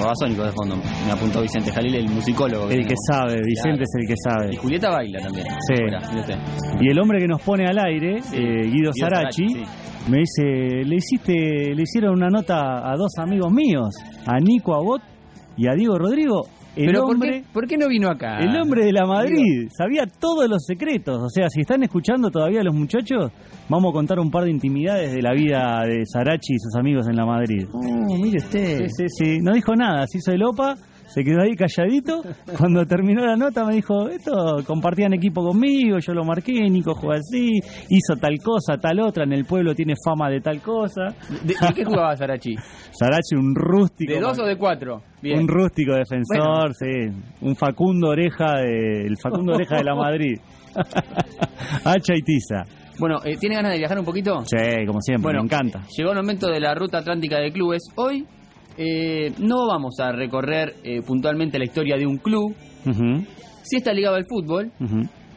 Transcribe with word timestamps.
babasónicos 0.00 0.46
de 0.46 0.52
fondo. 0.52 0.76
Me 1.06 1.12
apuntó 1.12 1.42
Vicente 1.42 1.70
Jalil, 1.70 1.94
el 1.94 2.08
musicólogo. 2.08 2.68
El 2.70 2.86
que 2.86 2.94
sabe, 3.10 3.36
Vicente 3.44 3.84
es 3.84 3.90
el 3.94 4.06
que 4.06 4.14
sabe. 4.16 4.50
Y 4.52 4.56
Julieta 4.56 4.90
baila 4.90 5.20
también. 5.20 5.46
Sí. 5.68 5.74
Y 6.80 6.90
el 6.90 6.98
hombre 7.00 7.20
que 7.20 7.26
nos 7.26 7.42
pone 7.42 7.66
al 7.66 7.78
aire, 7.78 8.16
eh, 8.32 8.62
Guido 8.64 8.90
Guido 8.90 8.92
Sarachi, 8.94 9.48
Sarachi, 9.48 10.10
me 10.10 10.18
dice, 10.18 10.84
le 10.84 10.96
hiciste, 10.96 11.74
le 11.74 11.82
hicieron 11.82 12.16
una 12.16 12.28
nota 12.28 12.90
a 12.90 12.96
dos 12.96 13.12
amigos 13.18 13.52
míos, 13.52 13.94
a 14.26 14.38
Nico 14.40 14.74
Abot 14.74 15.02
y 15.56 15.68
a 15.68 15.74
Diego 15.74 15.98
Rodrigo. 15.98 16.46
El 16.76 16.86
Pero 16.86 17.02
¿por 17.02 17.14
hombre, 17.14 17.42
qué, 17.42 17.52
¿por 17.52 17.66
qué 17.66 17.76
no 17.76 17.88
vino 17.88 18.08
acá? 18.08 18.38
el 18.38 18.56
hombre 18.60 18.84
de 18.84 18.92
la 18.92 19.04
Madrid, 19.04 19.68
sabía 19.76 20.04
todos 20.06 20.48
los 20.48 20.64
secretos. 20.64 21.20
O 21.20 21.28
sea, 21.28 21.48
si 21.48 21.62
están 21.62 21.82
escuchando 21.82 22.30
todavía 22.30 22.62
los 22.62 22.74
muchachos, 22.74 23.32
vamos 23.68 23.90
a 23.90 23.92
contar 23.92 24.18
un 24.20 24.30
par 24.30 24.44
de 24.44 24.50
intimidades 24.52 25.12
de 25.12 25.20
la 25.20 25.32
vida 25.32 25.82
de 25.84 26.04
Sarachi 26.06 26.54
y 26.54 26.58
sus 26.58 26.76
amigos 26.76 27.08
en 27.08 27.16
la 27.16 27.26
Madrid. 27.26 27.66
Oh, 27.72 28.16
mire 28.16 28.38
usted. 28.38 28.86
Sí, 28.86 28.86
sí, 28.88 29.04
sí. 29.08 29.38
No 29.42 29.52
dijo 29.52 29.74
nada, 29.74 30.06
se 30.06 30.18
hizo 30.18 30.30
el 30.30 30.42
OPA, 30.44 30.76
se 31.12 31.24
quedó 31.24 31.42
ahí 31.42 31.54
calladito. 31.56 32.22
Cuando 32.56 32.84
terminó 32.86 33.24
la 33.24 33.36
nota 33.36 33.64
me 33.64 33.74
dijo, 33.74 34.08
esto 34.08 34.32
compartían 34.66 35.12
equipo 35.12 35.42
conmigo, 35.42 35.98
yo 35.98 36.12
lo 36.14 36.24
marqué, 36.24 36.52
Nico 36.70 36.94
juega 36.94 37.18
así, 37.18 37.60
hizo 37.88 38.14
tal 38.20 38.38
cosa, 38.42 38.76
tal 38.80 39.00
otra, 39.00 39.24
en 39.24 39.32
el 39.32 39.44
pueblo 39.44 39.74
tiene 39.74 39.94
fama 40.04 40.30
de 40.30 40.40
tal 40.40 40.60
cosa. 40.60 41.14
¿De, 41.42 41.54
de 41.54 41.74
qué 41.74 41.84
jugaba 41.84 42.16
Sarachi? 42.16 42.54
Sarachi, 42.92 43.34
un 43.34 43.54
rústico. 43.54 44.12
¿De 44.12 44.20
dos 44.20 44.38
o 44.38 44.44
de 44.44 44.56
cuatro? 44.56 45.02
Bien. 45.20 45.40
Un 45.40 45.48
rústico 45.48 45.94
defensor, 45.94 46.74
sí. 46.74 47.10
Un 47.40 47.56
Facundo 47.56 48.08
Oreja, 48.08 48.60
de, 48.60 49.06
el 49.06 49.16
Facundo 49.22 49.54
Oreja 49.54 49.76
de 49.76 49.84
la 49.84 49.94
Madrid. 49.94 50.38
Hacha 51.84 52.14
y 52.14 52.22
tiza. 52.22 52.64
Bueno, 52.98 53.16
eh, 53.24 53.36
¿tiene 53.38 53.56
ganas 53.56 53.72
de 53.72 53.78
viajar 53.78 53.98
un 53.98 54.04
poquito? 54.04 54.44
Sí, 54.44 54.56
como 54.86 55.00
siempre, 55.00 55.22
Bueno, 55.22 55.40
me 55.40 55.46
encanta. 55.46 55.82
Llegó 55.96 56.10
el 56.10 56.18
momento 56.18 56.48
de 56.48 56.60
la 56.60 56.74
ruta 56.74 56.98
atlántica 56.98 57.38
de 57.38 57.50
clubes. 57.50 57.82
Hoy 57.96 58.26
eh, 58.82 59.32
no 59.38 59.66
vamos 59.68 60.00
a 60.00 60.10
recorrer 60.10 60.74
eh, 60.82 61.02
puntualmente 61.06 61.58
la 61.58 61.66
historia 61.66 61.96
de 61.98 62.06
un 62.06 62.16
club. 62.16 62.54
Ujú, 62.86 63.24
Sí 63.62 63.76
está 63.76 63.92
ligado 63.92 64.16
al 64.16 64.24
fútbol, 64.26 64.72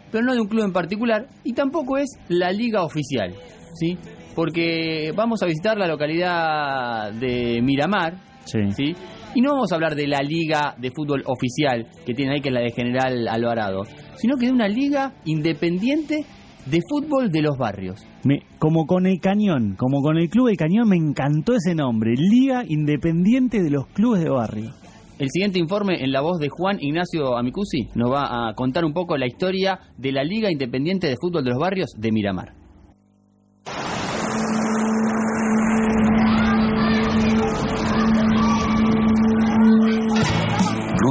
pero 0.10 0.24
no 0.24 0.34
de 0.34 0.40
un 0.40 0.48
club 0.48 0.64
en 0.64 0.72
particular. 0.72 1.28
Y 1.44 1.52
tampoco 1.54 1.98
es 1.98 2.10
la 2.30 2.52
liga 2.54 2.84
oficial, 2.84 3.34
¿sí? 3.74 3.98
Porque 4.34 5.12
vamos 5.14 5.44
a 5.44 5.46
visitar 5.46 5.78
la 5.78 5.88
localidad 5.88 7.12
de 7.12 7.62
Miramar, 7.62 8.16
Sí. 8.46 8.60
¿sí? 8.72 8.96
Y 9.36 9.42
no 9.42 9.52
vamos 9.52 9.72
a 9.72 9.76
hablar 9.76 9.96
de 9.96 10.08
la 10.08 10.22
liga 10.22 10.74
de 10.80 10.92
fútbol 10.92 11.24
oficial 11.26 11.88
que 12.06 12.14
tiene 12.14 12.34
ahí, 12.36 12.42
que 12.42 12.50
es 12.50 12.54
la 12.56 12.62
de 12.62 12.72
General 12.72 13.28
Alvarado, 13.28 13.82
sino 14.16 14.38
que 14.38 14.46
de 14.48 14.52
una 14.54 14.68
liga 14.68 15.14
independiente 15.26 16.26
de 16.66 16.80
fútbol 16.90 17.30
de 17.32 17.42
los 17.42 17.58
barrios. 17.58 18.00
Me- 18.24 18.44
como 18.60 18.86
con 18.86 19.06
el 19.06 19.20
Cañón, 19.20 19.76
como 19.78 20.02
con 20.02 20.18
el 20.18 20.30
Club 20.30 20.48
El 20.50 20.58
Cañón, 20.58 20.88
me 20.90 20.96
encantó 20.96 21.54
ese 21.56 21.76
nombre. 21.76 22.14
Liga 22.18 22.64
Independiente 22.68 23.62
de 23.62 23.70
los 23.70 23.88
Clubes 23.88 24.24
de 24.24 24.30
Barrio. 24.30 24.72
El 25.20 25.30
siguiente 25.30 25.60
informe, 25.60 26.04
en 26.04 26.12
la 26.12 26.22
voz 26.22 26.40
de 26.40 26.50
Juan 26.50 26.78
Ignacio 26.82 27.38
Amicusi, 27.38 27.88
nos 27.96 28.12
va 28.12 28.50
a 28.50 28.54
contar 28.56 28.84
un 28.84 28.94
poco 28.94 29.16
la 29.18 29.28
historia 29.28 29.80
de 29.98 30.12
la 30.12 30.24
Liga 30.24 30.52
Independiente 30.52 31.08
de 31.08 31.16
Fútbol 31.22 31.44
de 31.44 31.52
los 31.52 31.60
Barrios 31.60 31.92
de 31.98 32.12
Miramar. 32.12 32.54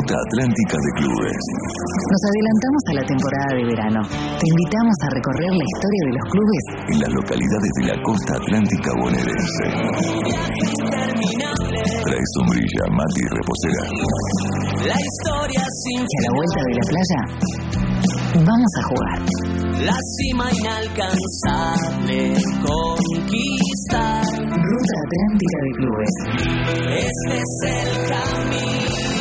Ruta 0.03 0.19
Atlántica 0.19 0.75
de 0.83 0.91
Clubes. 0.99 1.43
Nos 2.11 2.23
adelantamos 2.27 2.83
a 2.91 2.93
la 2.99 3.05
temporada 3.07 3.55
de 3.55 3.65
verano. 3.71 4.01
Te 4.35 4.47
invitamos 4.51 4.97
a 4.99 5.09
recorrer 5.15 5.53
la 5.55 5.63
historia 5.63 6.03
de 6.03 6.13
los 6.19 6.27
clubes 6.27 6.65
En 6.91 6.99
las 7.07 7.13
localidades 7.23 7.71
de 7.79 7.85
la 7.87 7.95
costa 8.03 8.35
atlántica 8.35 8.91
bonaerense. 8.99 9.65
Trae 12.03 12.25
sombrilla, 12.35 12.85
mate 12.91 13.19
y 13.23 13.29
reposera. 13.31 13.83
La 14.91 14.99
historia 14.99 15.63
sin 15.87 16.03
y 16.03 16.15
a 16.19 16.23
la 16.27 16.33
vuelta 16.35 16.61
de 16.67 16.75
la 16.75 16.85
playa 16.91 17.21
vamos 18.43 18.73
a 18.75 18.83
jugar. 18.91 19.19
la 19.87 19.99
cima 20.19 20.51
inalcanzable 20.51 22.43
conquistar. 22.59 24.27
Ruta 24.51 24.97
Atlántica 25.07 25.59
de 25.63 25.71
Clubes. 25.79 26.15
Este 26.91 27.39
es 27.39 27.53
el 27.71 27.91
camino 28.11 29.12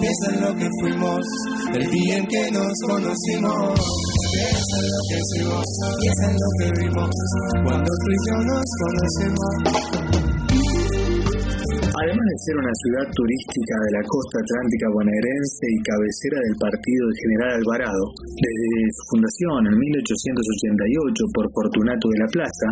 piensa 0.00 0.34
en 0.34 0.40
lo 0.40 0.54
que 0.56 0.68
fuimos, 0.80 1.20
el 1.74 1.90
día 1.90 2.16
en 2.18 2.26
que 2.26 2.50
nos 2.50 2.72
conocimos. 2.86 3.80
Piensa 4.32 4.76
en 4.78 4.86
lo 4.90 5.00
que 5.08 5.16
hicimos, 5.20 5.64
piensa 6.00 6.30
en 6.30 6.36
lo 6.36 6.48
que 6.58 6.66
vimos, 6.80 7.10
cuando 7.64 7.84
tú 7.84 8.08
y 8.10 8.18
yo 8.28 8.36
nos 8.44 8.64
conocimos. 8.82 10.21
Además 11.92 12.24
de 12.24 12.44
ser 12.48 12.56
una 12.56 12.72
ciudad 12.72 13.06
turística 13.12 13.74
de 13.84 13.92
la 14.00 14.04
costa 14.08 14.40
atlántica 14.40 14.86
bonaerense 14.96 15.66
y 15.68 15.78
cabecera 15.84 16.38
del 16.40 16.56
partido 16.56 17.04
de 17.04 17.20
General 17.20 17.52
Alvarado, 17.60 18.04
desde 18.32 18.72
su 18.96 19.02
fundación 19.12 19.60
en 19.68 19.76
1888 19.76 21.36
por 21.36 21.44
Fortunato 21.52 22.08
de 22.08 22.18
la 22.24 22.28
Plaza, 22.32 22.68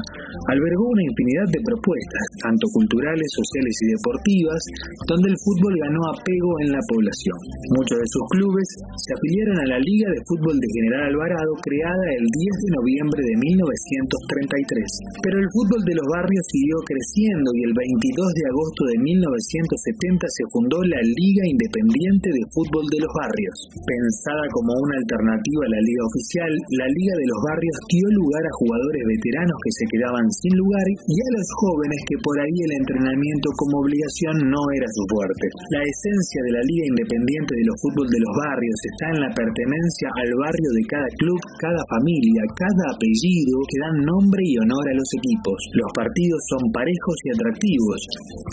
albergó 0.49 0.89
una 0.89 1.05
infinidad 1.05 1.53
de 1.53 1.61
propuestas, 1.61 2.25
tanto 2.41 2.65
culturales, 2.73 3.29
sociales 3.37 3.77
y 3.85 3.87
deportivas, 3.93 4.61
donde 5.05 5.29
el 5.37 5.39
fútbol 5.45 5.75
ganó 5.77 6.01
apego 6.17 6.51
en 6.65 6.73
la 6.73 6.83
población. 6.89 7.37
Muchos 7.77 8.01
de 8.01 8.09
sus 8.09 8.25
clubes 8.33 8.69
se 8.73 9.13
afiliaron 9.13 9.59
a 9.61 9.71
la 9.77 9.81
Liga 9.85 10.09
de 10.17 10.25
Fútbol 10.25 10.57
de 10.57 10.69
General 10.81 11.13
Alvarado, 11.13 11.53
creada 11.61 12.07
el 12.17 12.25
10 12.25 12.57
de 12.57 12.71
noviembre 12.73 13.21
de 13.21 13.37
1933. 13.37 15.29
Pero 15.29 15.37
el 15.45 15.49
fútbol 15.53 15.85
de 15.85 15.99
los 16.01 16.09
barrios 16.09 16.45
siguió 16.49 16.81
creciendo 16.89 17.49
y 17.53 17.61
el 17.69 17.75
22 17.77 18.33
de 18.33 18.45
agosto 18.49 18.81
de 18.89 19.11
1970 19.21 20.25
se 20.33 20.45
fundó 20.49 20.81
la 20.89 21.03
Liga 21.05 21.45
Independiente 21.45 22.29
de 22.33 22.45
Fútbol 22.57 22.85
de 22.89 23.05
los 23.05 23.13
Barrios. 23.13 23.57
Pensada 23.85 24.45
como 24.57 24.73
una 24.73 24.97
alternativa 24.97 25.63
a 25.69 25.75
la 25.77 25.83
liga 25.85 26.05
oficial, 26.09 26.53
la 26.81 26.89
Liga 26.89 27.15
de 27.21 27.29
los 27.29 27.41
Barrios 27.45 27.77
dio 27.93 28.09
lugar 28.17 28.45
a 28.49 28.59
jugadores 28.61 29.03
veteranos 29.05 29.59
que 29.61 29.73
se 29.77 29.87
quedaban 29.93 30.27
sin 30.41 30.55
lugar 30.57 30.87
y 30.89 31.17
a 31.21 31.31
los 31.37 31.47
jóvenes 31.61 32.01
que 32.09 32.17
por 32.25 32.37
ahí 32.41 32.57
el 32.65 32.75
entrenamiento 32.81 33.49
como 33.61 33.85
obligación 33.85 34.37
no 34.49 34.63
era 34.73 34.89
su 34.89 35.03
fuerte. 35.13 35.47
La 35.77 35.83
esencia 35.85 36.41
de 36.49 36.53
la 36.57 36.65
Liga 36.65 36.85
Independiente 36.97 37.53
de 37.61 37.69
los 37.69 37.77
Fútbol 37.85 38.09
de 38.09 38.21
los 38.25 38.35
Barrios 38.41 38.79
está 38.89 39.07
en 39.13 39.21
la 39.21 39.33
pertenencia 39.37 40.09
al 40.17 40.33
barrio 40.41 40.71
de 40.81 40.85
cada 40.89 41.11
club, 41.21 41.41
cada 41.61 41.83
familia, 41.93 42.43
cada 42.57 42.85
apellido 42.97 43.61
que 43.69 43.81
dan 43.85 43.97
nombre 44.01 44.43
y 44.45 44.57
honor 44.65 44.85
a 44.89 44.97
los 44.97 45.11
equipos. 45.21 45.59
Los 45.77 45.91
partidos 45.93 46.41
son 46.49 46.63
parejos 46.73 47.17
y 47.25 47.29
atractivos. 47.37 48.01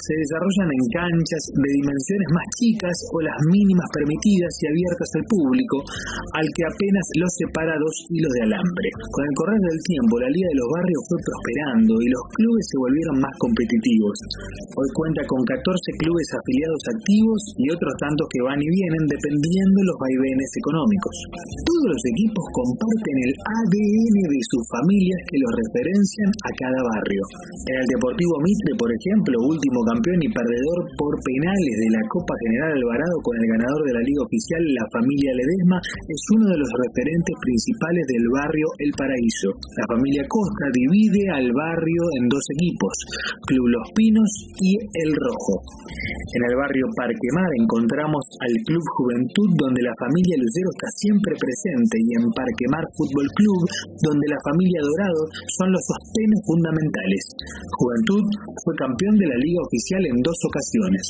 Se 0.04 0.16
desarrollan 0.47 0.72
en 0.72 0.84
canchas 0.96 1.44
de 1.52 1.69
dimensiones 1.75 2.30
más 2.31 2.47
chicas 2.59 2.96
o 3.12 3.18
las 3.22 3.38
mínimas 3.52 3.88
permitidas 3.91 4.53
y 4.63 4.66
abiertas 4.72 5.09
al 5.19 5.25
público, 5.28 5.78
al 6.40 6.47
que 6.56 6.63
apenas 6.63 7.06
los 7.19 7.31
separa 7.35 7.75
dos 7.75 7.96
hilos 8.12 8.31
de 8.31 8.41
alambre. 8.47 8.90
Con 9.12 9.24
el 9.28 9.34
correr 9.36 9.59
del 9.59 9.80
tiempo, 9.84 10.13
la 10.19 10.31
Liga 10.31 10.47
de 10.47 10.59
los 10.59 10.69
Barrios 10.72 11.03
fue 11.07 11.19
prosperando 11.19 11.94
y 12.00 12.07
los 12.12 12.24
clubes 12.36 12.63
se 12.68 12.78
volvieron 12.80 13.16
más 13.19 13.36
competitivos. 13.40 14.16
Hoy 14.78 14.90
cuenta 14.96 15.22
con 15.28 15.41
14 15.44 16.03
clubes 16.03 16.28
afiliados 16.31 16.84
activos 16.96 17.40
y 17.59 17.66
otros 17.72 17.94
tantos 18.00 18.28
que 18.31 18.41
van 18.44 18.59
y 18.59 18.68
vienen 18.68 19.03
dependiendo 19.07 19.78
los 19.84 19.97
vaivenes 20.00 20.50
económicos. 20.63 21.16
Todos 21.68 21.88
los 21.91 22.03
equipos 22.07 22.44
comparten 22.56 23.18
el 23.28 23.34
ADN 23.36 24.16
de 24.31 24.41
sus 24.47 24.63
familias 24.72 25.19
que 25.28 25.41
los 25.41 25.52
referencian 25.52 26.31
a 26.31 26.52
cada 26.56 26.80
barrio. 26.96 27.24
En 27.68 27.75
el 27.84 27.88
Deportivo 27.88 28.36
Mitre, 28.44 28.74
por 28.78 28.90
ejemplo, 28.91 29.36
último 29.44 29.80
campeón 29.88 30.19
y 30.22 30.30
perdedor 30.38 30.80
por 31.01 31.18
penales 31.25 31.75
de 31.81 31.89
la 31.98 32.04
Copa 32.13 32.34
General 32.45 32.78
Alvarado 32.78 33.18
con 33.25 33.34
el 33.42 33.48
ganador 33.57 33.81
de 33.89 33.95
la 33.98 34.06
Liga 34.06 34.22
Oficial, 34.22 34.62
la 34.69 34.86
familia 34.94 35.34
Ledesma, 35.34 35.81
es 35.81 36.22
uno 36.38 36.45
de 36.54 36.62
los 36.62 36.69
referentes 36.69 37.36
principales 37.42 38.06
del 38.06 38.25
barrio 38.30 38.68
El 38.78 38.92
Paraíso. 38.94 39.50
La 39.81 39.86
familia 39.89 40.24
Costa 40.30 40.66
divide 40.69 41.24
al 41.34 41.50
barrio 41.50 42.04
en 42.22 42.30
dos 42.30 42.45
equipos, 42.54 42.94
Club 43.50 43.66
Los 43.66 43.88
Pinos 43.98 44.30
y 44.62 44.78
El 44.78 45.10
Rojo. 45.18 45.66
En 46.38 46.42
el 46.44 46.56
barrio 46.60 46.86
Parque 46.94 47.30
Mar 47.34 47.50
encontramos 47.57 48.22
al 48.45 48.54
Club 48.68 48.86
Juventud 48.94 49.50
donde 49.57 49.81
la 49.81 49.95
familia 49.98 50.38
Lucero 50.38 50.69
está 50.75 50.89
siempre 50.94 51.34
presente 51.34 51.95
y 51.98 52.10
en 52.13 52.30
Parque 52.36 52.68
Mar 52.69 52.86
Fútbol 52.94 53.25
Club 53.34 53.60
donde 54.06 54.28
la 54.30 54.39
familia 54.45 54.86
Dorado 54.86 55.24
son 55.57 55.72
los 55.74 55.81
sostenes 55.81 56.39
fundamentales. 56.45 57.24
Juventud 57.80 58.24
fue 58.62 58.74
campeón 58.75 59.16
de 59.18 59.28
la 59.31 59.39
Liga 59.39 59.66
Oficial 59.66 60.04
en 60.06 60.26
dos 60.27 60.39
ocasiones. 60.44 61.03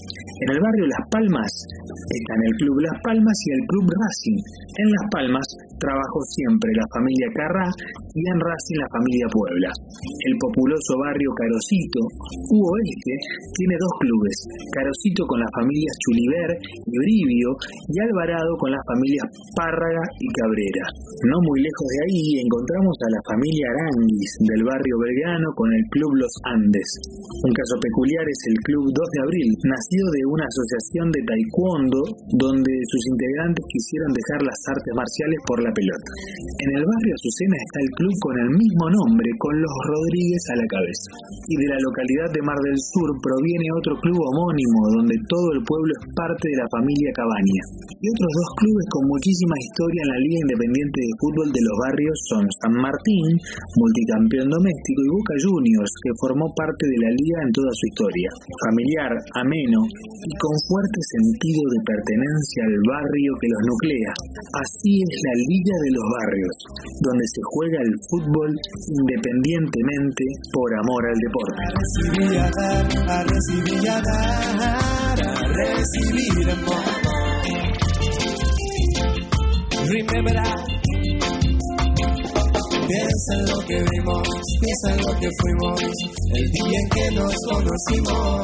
En 0.45 0.49
el 0.53 0.59
barrio 0.61 0.85
Las 0.93 1.05
Palmas 1.09 1.49
están 1.49 2.39
el 2.45 2.53
Club 2.61 2.77
Las 2.85 2.97
Palmas 3.01 3.33
y 3.33 3.49
el 3.57 3.63
Club 3.65 3.85
Racing. 3.89 4.37
En 4.77 4.87
Las 4.93 5.05
Palmas 5.09 5.47
trabajó 5.81 6.19
siempre 6.29 6.69
la 6.77 6.85
familia 6.93 7.27
Carrá 7.33 7.67
y 8.13 8.21
en 8.21 8.37
Racing 8.37 8.77
la 8.77 8.89
familia 8.93 9.27
Puebla. 9.33 9.69
El 10.29 10.33
populoso 10.37 10.93
barrio 11.01 11.33
Carosito, 11.33 12.01
u 12.53 12.57
Oeste, 12.61 13.13
tiene 13.57 13.75
dos 13.81 13.93
clubes, 14.01 14.37
Carosito 14.73 15.25
con 15.25 15.41
las 15.41 15.51
familias 15.53 15.93
Chuliver 16.01 16.51
y 16.61 16.95
Brivio 16.97 17.49
y 17.89 17.95
Alvarado 17.97 18.53
con 18.61 18.69
las 18.69 18.83
familias 18.85 19.25
Párraga 19.57 20.05
y 20.21 20.27
Cabrera. 20.37 20.85
No 21.25 21.37
muy 21.41 21.57
lejos 21.65 21.87
de 21.89 21.99
ahí 22.05 22.25
encontramos 22.45 22.93
a 23.01 23.09
la 23.09 23.21
familia 23.25 23.65
Aranguis 23.73 24.31
del 24.45 24.61
barrio 24.61 24.95
Belgrano 25.01 25.49
con 25.57 25.69
el 25.73 25.83
Club 25.89 26.13
Los 26.21 26.33
Andes. 26.53 26.89
Un 27.41 27.53
caso 27.53 27.75
peculiar 27.81 28.25
es 28.29 28.41
el 28.53 28.57
Club 28.61 28.85
2 28.93 29.06
de 29.11 29.19
Abril, 29.23 29.49
nacido 29.63 30.07
de 30.11 30.23
una 30.27 30.45
asociación 30.47 31.07
de 31.11 31.21
taekwondo 31.23 32.01
donde 32.35 32.73
sus 32.87 33.03
integrantes 33.13 33.63
quisieron 33.67 34.11
dejar 34.11 34.39
las 34.43 34.59
artes 34.67 34.93
marciales 34.95 35.39
por 35.47 35.57
la 35.63 35.71
pelota. 35.71 36.09
En 36.63 36.69
el 36.75 36.83
barrio 36.83 37.13
Azucena 37.15 37.57
está 37.57 37.79
el 37.83 37.91
club 37.97 38.15
con 38.21 38.35
el 38.37 38.49
mismo 38.55 38.85
nombre, 38.91 39.29
con 39.39 39.53
los 39.57 39.75
Rodríguez 39.87 40.43
a 40.51 40.59
la 40.59 40.67
cabeza. 40.67 41.09
Y 41.47 41.55
de 41.57 41.67
la 41.71 41.79
localidad 41.79 42.29
de 42.33 42.45
Mar 42.45 42.59
del 42.63 42.79
Sur 42.91 43.09
proviene 43.23 43.67
otro 43.77 43.93
club 44.03 44.19
homónimo 44.19 44.79
donde 44.99 45.15
todo 45.29 45.47
el 45.55 45.61
pueblo 45.63 45.91
es 45.95 46.03
parte 46.15 46.45
de 46.49 46.57
la 46.59 46.67
familia 46.73 47.11
Cabaña. 47.15 47.63
Y 47.97 48.05
otros 48.13 48.31
dos 48.33 48.49
clubes 48.61 48.85
con 48.93 49.03
muchísima 49.09 49.55
historia 49.57 50.01
en 50.05 50.11
la 50.13 50.21
Liga 50.21 50.39
Independiente 50.45 50.99
de 51.01 51.17
Fútbol 51.17 51.49
de 51.49 51.63
los 51.65 51.75
barrios 51.81 52.17
son 52.29 52.43
San 52.61 52.73
Martín, 52.77 53.25
multicampeón 53.73 54.47
doméstico, 54.53 54.99
y 55.01 55.13
Boca 55.13 55.35
Juniors, 55.37 55.93
que 56.03 56.11
formó 56.21 56.45
parte 56.53 56.83
de 56.85 56.99
la 57.01 57.11
liga 57.13 57.37
en 57.45 57.51
toda 57.53 57.71
su 57.73 57.83
historia. 57.89 58.29
Ameno 58.97 59.81
y 59.85 60.33
con 60.41 60.57
fuerte 60.65 60.99
sentido 61.13 61.61
de 61.69 61.77
pertenencia 61.85 62.65
al 62.65 62.81
barrio 62.81 63.31
que 63.37 63.47
los 63.53 63.61
nuclea. 63.69 64.13
Así 64.57 64.97
es 65.05 65.13
la 65.21 65.37
Liga 65.37 65.75
de 65.85 65.91
los 65.93 66.05
Barrios, 66.17 66.55
donde 67.05 67.25
se 67.29 67.41
juega 67.53 67.77
el 67.77 67.93
fútbol 68.09 68.49
independientemente 68.49 70.25
por 70.49 70.73
amor 70.81 71.05
al 71.13 71.19
deporte. 71.21 71.61
Piensa 82.87 83.33
en 83.33 83.45
lo 83.45 83.59
que 83.67 83.75
vimos, 83.91 84.23
piensa 84.61 84.95
en 84.95 84.99
lo 84.99 85.19
que 85.19 85.27
fuimos, 85.41 85.81
el 86.33 86.51
día 86.51 86.79
en 86.79 86.89
que 86.89 87.15
nos 87.19 87.35
conocimos. 87.51 88.41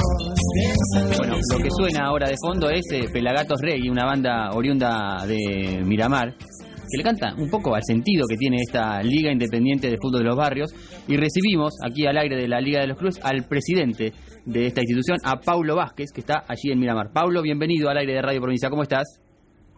Piensa 0.53 0.99
en 0.99 1.09
lo 1.11 1.17
Bueno, 1.17 1.35
que 1.35 1.55
lo 1.55 1.63
que 1.63 1.69
suena 1.71 2.05
ahora 2.07 2.27
de 2.27 2.35
fondo 2.43 2.69
es 2.69 2.83
eh, 2.91 3.05
Pelagatos 3.13 3.61
Reggae, 3.61 3.89
una 3.89 4.05
banda 4.05 4.51
oriunda 4.51 5.25
de 5.25 5.81
Miramar, 5.85 6.35
que 6.35 6.97
le 6.97 7.03
canta 7.03 7.33
un 7.37 7.49
poco 7.49 7.73
al 7.73 7.83
sentido 7.83 8.25
que 8.27 8.35
tiene 8.35 8.57
esta 8.57 9.01
Liga 9.01 9.31
Independiente 9.31 9.89
de 9.89 9.95
Fútbol 9.97 10.23
de 10.23 10.27
los 10.27 10.35
Barrios. 10.35 10.75
Y 11.07 11.15
recibimos 11.15 11.75
aquí 11.81 12.05
al 12.05 12.17
aire 12.17 12.35
de 12.35 12.49
la 12.49 12.59
Liga 12.59 12.81
de 12.81 12.87
los 12.87 12.97
Clubes 12.97 13.21
al 13.23 13.45
presidente 13.47 14.11
de 14.45 14.65
esta 14.65 14.81
institución, 14.81 15.19
a 15.23 15.37
Paulo 15.37 15.77
Vázquez, 15.77 16.11
que 16.11 16.19
está 16.19 16.43
allí 16.49 16.69
en 16.69 16.79
Miramar. 16.79 17.11
Paulo, 17.13 17.41
bienvenido 17.41 17.89
al 17.89 17.97
aire 17.97 18.11
de 18.11 18.21
Radio 18.21 18.41
Provincia. 18.41 18.69
¿Cómo 18.69 18.83
estás? 18.83 19.21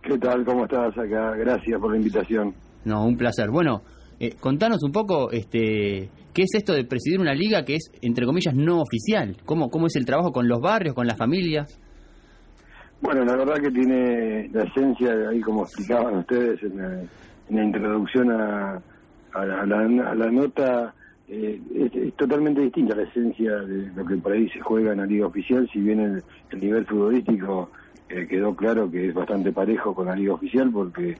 ¿Qué 0.02 0.18
tal? 0.18 0.44
¿Cómo 0.44 0.64
estás 0.66 0.98
acá? 0.98 1.36
Gracias 1.38 1.80
por 1.80 1.92
la 1.92 1.98
invitación. 1.98 2.56
No, 2.84 3.06
un 3.06 3.18
placer. 3.18 3.50
Bueno, 3.50 3.82
eh, 4.20 4.36
contanos 4.40 4.84
un 4.84 4.92
poco 4.92 5.32
este, 5.32 6.10
qué 6.34 6.42
es 6.44 6.54
esto 6.56 6.74
de 6.74 6.86
presidir 6.86 7.20
una 7.20 7.34
liga 7.34 7.64
que 7.64 7.76
es, 7.76 7.92
entre 8.02 8.26
comillas, 8.26 8.56
no 8.56 8.82
oficial. 8.82 9.36
¿Cómo, 9.46 9.70
cómo 9.70 9.88
es 9.88 9.96
el 9.96 10.06
trabajo 10.06 10.32
con 10.32 10.48
los 10.48 10.60
barrios, 10.62 10.96
con 10.96 11.08
las 11.08 11.18
familias? 11.18 11.80
Bueno, 13.02 13.26
la 13.26 13.36
verdad 13.36 13.56
que 13.62 13.72
tiene 13.72 14.50
la 14.54 14.64
esencia, 14.64 15.14
ahí 15.30 15.42
como 15.42 15.64
explicaban 15.64 16.18
ustedes 16.18 16.62
en 16.64 16.78
la, 16.78 17.02
en 17.50 17.56
la 17.56 17.64
introducción 17.64 18.32
a, 18.32 18.82
a 19.34 19.46
la, 19.46 19.62
a 19.62 19.66
la- 19.66 20.10
a 20.12 20.16
la 20.16 20.32
nota, 20.32 20.96
eh, 21.28 21.60
es, 21.76 21.94
es 21.94 22.16
totalmente 22.16 22.62
distinta 22.62 22.96
la 22.96 23.04
esencia 23.04 23.52
de 23.58 23.92
lo 23.96 24.06
que 24.06 24.16
por 24.16 24.32
ahí 24.32 24.50
se 24.50 24.60
juega 24.62 24.94
en 24.94 25.00
la 25.00 25.06
liga 25.06 25.28
oficial, 25.28 25.70
si 25.72 25.80
bien 25.80 26.00
el, 26.00 26.24
el 26.52 26.60
nivel 26.60 26.86
futbolístico 26.86 27.70
eh, 28.10 28.26
quedó 28.28 28.56
claro 28.56 28.90
que 28.90 29.10
es 29.10 29.14
bastante 29.14 29.52
parejo 29.52 29.94
con 29.94 30.08
la 30.08 30.16
liga 30.16 30.34
oficial, 30.34 30.72
porque 30.72 31.16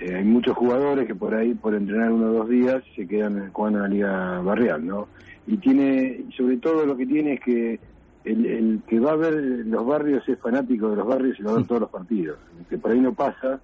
eh, 0.00 0.14
hay 0.16 0.24
muchos 0.24 0.56
jugadores 0.56 1.06
que 1.06 1.14
por 1.14 1.34
ahí, 1.34 1.54
por 1.54 1.74
entrenar 1.74 2.10
uno 2.12 2.26
o 2.30 2.32
dos 2.32 2.48
días, 2.48 2.82
se 2.96 3.06
quedan 3.06 3.50
jugando 3.52 3.78
en 3.78 3.82
la 3.84 3.88
liga 3.88 4.40
barrial, 4.40 4.86
¿no? 4.86 5.08
Y 5.46 5.56
tiene, 5.58 6.24
sobre 6.36 6.56
todo 6.58 6.86
lo 6.86 6.96
que 6.96 7.06
tiene 7.06 7.34
es 7.34 7.40
que 7.40 7.80
el, 8.24 8.46
el 8.46 8.80
que 8.86 9.00
va 9.00 9.12
a 9.12 9.16
ver 9.16 9.34
los 9.66 9.84
barrios 9.84 10.28
es 10.28 10.38
fanático 10.38 10.90
de 10.90 10.96
los 10.96 11.06
barrios 11.06 11.38
y 11.38 11.42
va 11.42 11.52
a 11.52 11.56
ver 11.56 11.66
todos 11.66 11.80
los 11.82 11.90
partidos, 11.90 12.38
que 12.70 12.78
por 12.78 12.92
ahí 12.92 13.00
no 13.00 13.12
pasa 13.14 13.60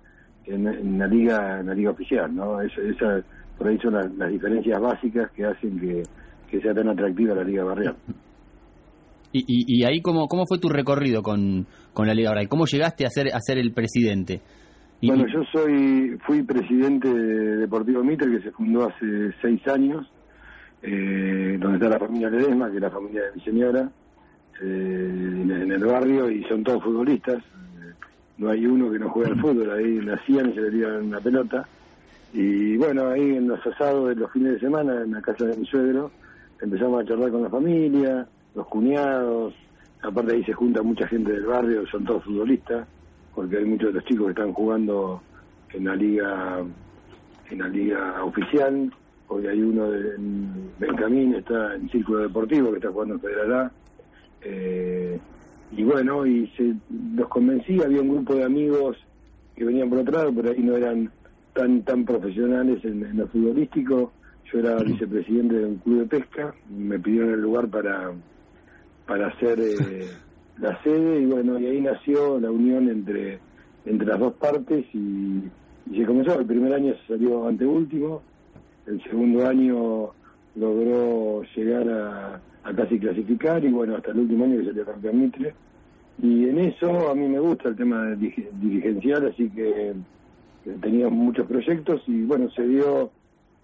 en, 0.46 0.66
en 0.66 0.98
la 0.98 1.06
liga 1.06 1.60
en 1.60 1.66
la 1.66 1.74
liga 1.74 1.90
oficial, 1.90 2.34
¿no? 2.34 2.60
Esa, 2.60 2.80
esa- 2.82 3.24
por 3.56 3.66
ahí 3.68 3.78
son 3.78 3.94
las, 3.94 4.12
las 4.16 4.30
diferencias 4.30 4.80
básicas 4.80 5.30
que 5.32 5.44
hacen 5.44 5.80
que, 5.80 6.02
que 6.50 6.60
sea 6.60 6.72
tan 6.74 6.88
atractiva 6.88 7.34
la 7.34 7.42
liga 7.44 7.64
barrial. 7.64 7.96
Y, 9.32 9.40
y, 9.40 9.80
y 9.80 9.84
ahí, 9.84 10.00
¿cómo, 10.00 10.26
¿cómo 10.26 10.44
fue 10.46 10.58
tu 10.58 10.68
recorrido 10.68 11.22
con, 11.22 11.66
con 11.92 12.06
la 12.06 12.14
Liga 12.14 12.30
Barrial? 12.30 12.48
¿Cómo 12.48 12.64
llegaste 12.64 13.04
a 13.04 13.10
ser, 13.10 13.26
a 13.34 13.40
ser 13.40 13.58
el 13.58 13.72
presidente? 13.72 14.40
Y- 15.00 15.08
Bueno, 15.08 15.26
yo 15.28 15.44
soy 15.44 16.18
fui 16.26 16.42
presidente 16.42 17.12
de 17.12 17.56
Deportivo 17.58 18.02
Mitre, 18.02 18.30
que 18.30 18.42
se 18.42 18.50
fundó 18.50 18.86
hace 18.88 19.32
seis 19.40 19.66
años, 19.68 20.10
eh, 20.82 21.56
donde 21.60 21.76
está 21.76 21.88
la 21.88 21.98
familia 21.98 22.30
Ledesma, 22.30 22.70
que 22.70 22.76
es 22.76 22.82
la 22.82 22.90
familia 22.90 23.22
de 23.22 23.32
mi 23.36 23.40
señora, 23.42 23.90
eh, 24.60 25.40
en, 25.42 25.70
el 25.70 25.84
barrio, 25.84 26.30
y 26.30 26.42
son 26.44 26.64
todos 26.64 26.82
futbolistas. 26.82 27.42
No 28.38 28.50
hay 28.50 28.66
uno 28.66 28.90
que 28.90 28.98
no 28.98 29.10
juegue 29.10 29.32
al 29.32 29.40
fútbol, 29.40 29.70
ahí 29.70 30.00
nacían 30.04 30.50
y 30.50 30.54
se 30.54 30.60
le 30.62 30.70
tiran 30.70 31.06
una 31.06 31.20
pelota. 31.20 31.66
Y 32.32 32.76
bueno, 32.76 33.08
ahí 33.08 33.36
en 33.36 33.48
los 33.48 33.64
asados 33.66 34.08
de 34.08 34.16
los 34.16 34.30
fines 34.32 34.54
de 34.54 34.60
semana, 34.60 35.02
en 35.02 35.12
la 35.12 35.22
casa 35.22 35.44
de 35.44 35.56
mi 35.56 35.66
suegro, 35.66 36.10
empezamos 36.60 37.02
a 37.02 37.06
charlar 37.06 37.30
con 37.30 37.42
la 37.42 37.50
familia, 37.50 38.26
los 38.54 38.66
cuñados, 38.66 39.54
aparte 40.02 40.34
ahí 40.34 40.44
se 40.44 40.52
junta 40.52 40.82
mucha 40.82 41.06
gente 41.06 41.32
del 41.32 41.46
barrio, 41.46 41.86
son 41.86 42.04
todos 42.04 42.24
futbolistas, 42.24 42.86
porque 43.38 43.58
hay 43.58 43.64
muchos 43.66 43.90
de 43.90 44.00
los 44.00 44.04
chicos 44.04 44.26
que 44.26 44.30
están 44.32 44.52
jugando 44.52 45.22
en 45.72 45.84
la 45.84 45.94
liga 45.94 46.58
en 47.48 47.58
la 47.60 47.68
liga 47.68 48.24
oficial, 48.24 48.92
hoy 49.28 49.46
hay 49.46 49.62
uno 49.62 49.88
de 49.92 50.16
en 50.16 50.72
Benjamín, 50.76 51.36
está 51.36 51.76
en 51.76 51.88
Círculo 51.88 52.18
Deportivo, 52.18 52.70
que 52.70 52.78
está 52.78 52.90
jugando 52.90 53.14
en 53.14 53.20
Federal 53.20 53.52
A, 53.54 53.72
eh, 54.42 55.20
y 55.70 55.84
bueno, 55.84 56.26
y 56.26 56.48
se, 56.56 56.74
los 57.14 57.28
convencí, 57.28 57.80
había 57.80 58.02
un 58.02 58.08
grupo 58.08 58.34
de 58.34 58.42
amigos 58.42 58.96
que 59.54 59.64
venían 59.64 59.88
por 59.88 60.00
otro 60.00 60.18
lado, 60.18 60.32
pero 60.34 60.50
ahí 60.50 60.60
no 60.60 60.76
eran 60.76 61.08
tan 61.54 61.84
tan 61.84 62.04
profesionales 62.04 62.84
en, 62.84 63.06
en 63.06 63.18
lo 63.18 63.28
futbolístico, 63.28 64.14
yo 64.52 64.58
era 64.58 64.82
vicepresidente 64.82 65.58
de 65.58 65.64
un 65.64 65.76
club 65.76 66.00
de 66.00 66.06
pesca, 66.06 66.52
me 66.76 66.98
pidieron 66.98 67.34
el 67.34 67.40
lugar 67.40 67.68
para 67.68 68.10
para 69.06 69.28
hacer 69.28 69.60
eh, 69.60 70.08
la 70.60 70.82
sede 70.82 71.20
y 71.20 71.26
bueno 71.26 71.58
y 71.58 71.66
ahí 71.66 71.80
nació 71.80 72.38
la 72.40 72.50
unión 72.50 72.88
entre 72.88 73.38
entre 73.86 74.06
las 74.06 74.18
dos 74.18 74.34
partes 74.34 74.84
y, 74.92 75.42
y 75.90 75.98
se 75.98 76.04
comenzó. 76.04 76.38
El 76.38 76.46
primer 76.46 76.74
año 76.74 76.94
se 76.94 77.14
salió 77.14 77.46
anteúltimo 77.48 78.22
el 78.88 79.02
segundo 79.04 79.46
año 79.46 80.10
logró 80.56 81.42
llegar 81.54 81.88
a, 81.88 82.40
casi 82.74 82.98
clasificar 82.98 83.64
y 83.64 83.68
bueno 83.68 83.96
hasta 83.96 84.10
el 84.10 84.20
último 84.20 84.44
año 84.44 84.58
que 84.58 84.66
salió 84.66 84.84
campeón 84.84 85.20
Mitre. 85.20 85.54
Y 86.22 86.48
en 86.48 86.58
eso 86.58 87.10
a 87.10 87.14
mí 87.14 87.28
me 87.28 87.38
gusta 87.38 87.68
el 87.68 87.76
tema 87.76 88.04
de 88.04 88.50
dirigencial 88.60 89.28
así 89.28 89.48
que 89.50 89.94
teníamos 90.80 91.12
muchos 91.12 91.46
proyectos 91.46 92.02
y 92.06 92.22
bueno 92.22 92.50
se 92.50 92.66
dio 92.66 93.10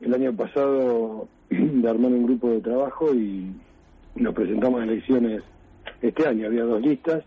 el 0.00 0.14
año 0.14 0.32
pasado 0.34 1.28
de 1.50 1.88
armar 1.88 2.12
un 2.12 2.24
grupo 2.26 2.50
de 2.50 2.60
trabajo 2.60 3.14
y 3.14 3.50
nos 4.14 4.34
presentamos 4.34 4.80
a 4.80 4.84
elecciones 4.84 5.42
este 6.08 6.26
año, 6.26 6.46
había 6.46 6.64
dos 6.64 6.82
listas, 6.82 7.24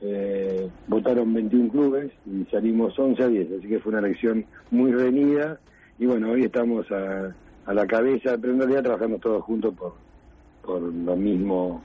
eh, 0.00 0.68
votaron 0.88 1.32
21 1.32 1.70
clubes 1.70 2.10
y 2.26 2.44
salimos 2.50 2.98
11 2.98 3.22
a 3.22 3.28
10, 3.28 3.48
así 3.58 3.68
que 3.68 3.78
fue 3.78 3.90
una 3.90 4.00
elección 4.00 4.44
muy 4.70 4.92
reñida. 4.92 5.60
Y 5.98 6.06
bueno, 6.06 6.30
hoy 6.30 6.44
estamos 6.44 6.90
a, 6.90 7.34
la 7.72 7.86
cabeza, 7.86 8.36
pero 8.36 8.54
en 8.54 8.58
realidad 8.58 8.82
trabajamos 8.82 9.20
todos 9.20 9.44
juntos 9.44 9.72
por, 9.74 9.94
por 10.62 10.82
lo 10.82 11.16
mismo 11.16 11.82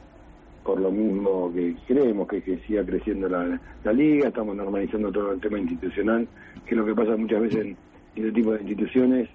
por 0.63 0.82
lo 0.82 0.89
mismo 0.89 1.53
que 1.53 1.75
creemos 1.86 2.27
que, 2.27 2.41
que 2.41 2.58
siga 2.65 2.84
creciendo 2.84 3.29
la, 3.29 3.62
la 3.84 3.94
liga, 3.94 4.29
estamos 4.29 4.55
normalizando 4.55 5.12
todo 5.12 5.34
el 5.34 5.39
tema 5.39 5.60
institucional, 5.60 6.27
que 6.65 6.72
es 6.74 6.77
lo 6.77 6.88
que 6.88 6.96
pasa 6.96 7.15
muchas 7.15 7.39
veces 7.39 7.62
en, 7.62 7.67
en 8.15 8.25
este 8.25 8.32
tipo 8.32 8.51
de 8.51 8.62
instituciones, 8.62 9.29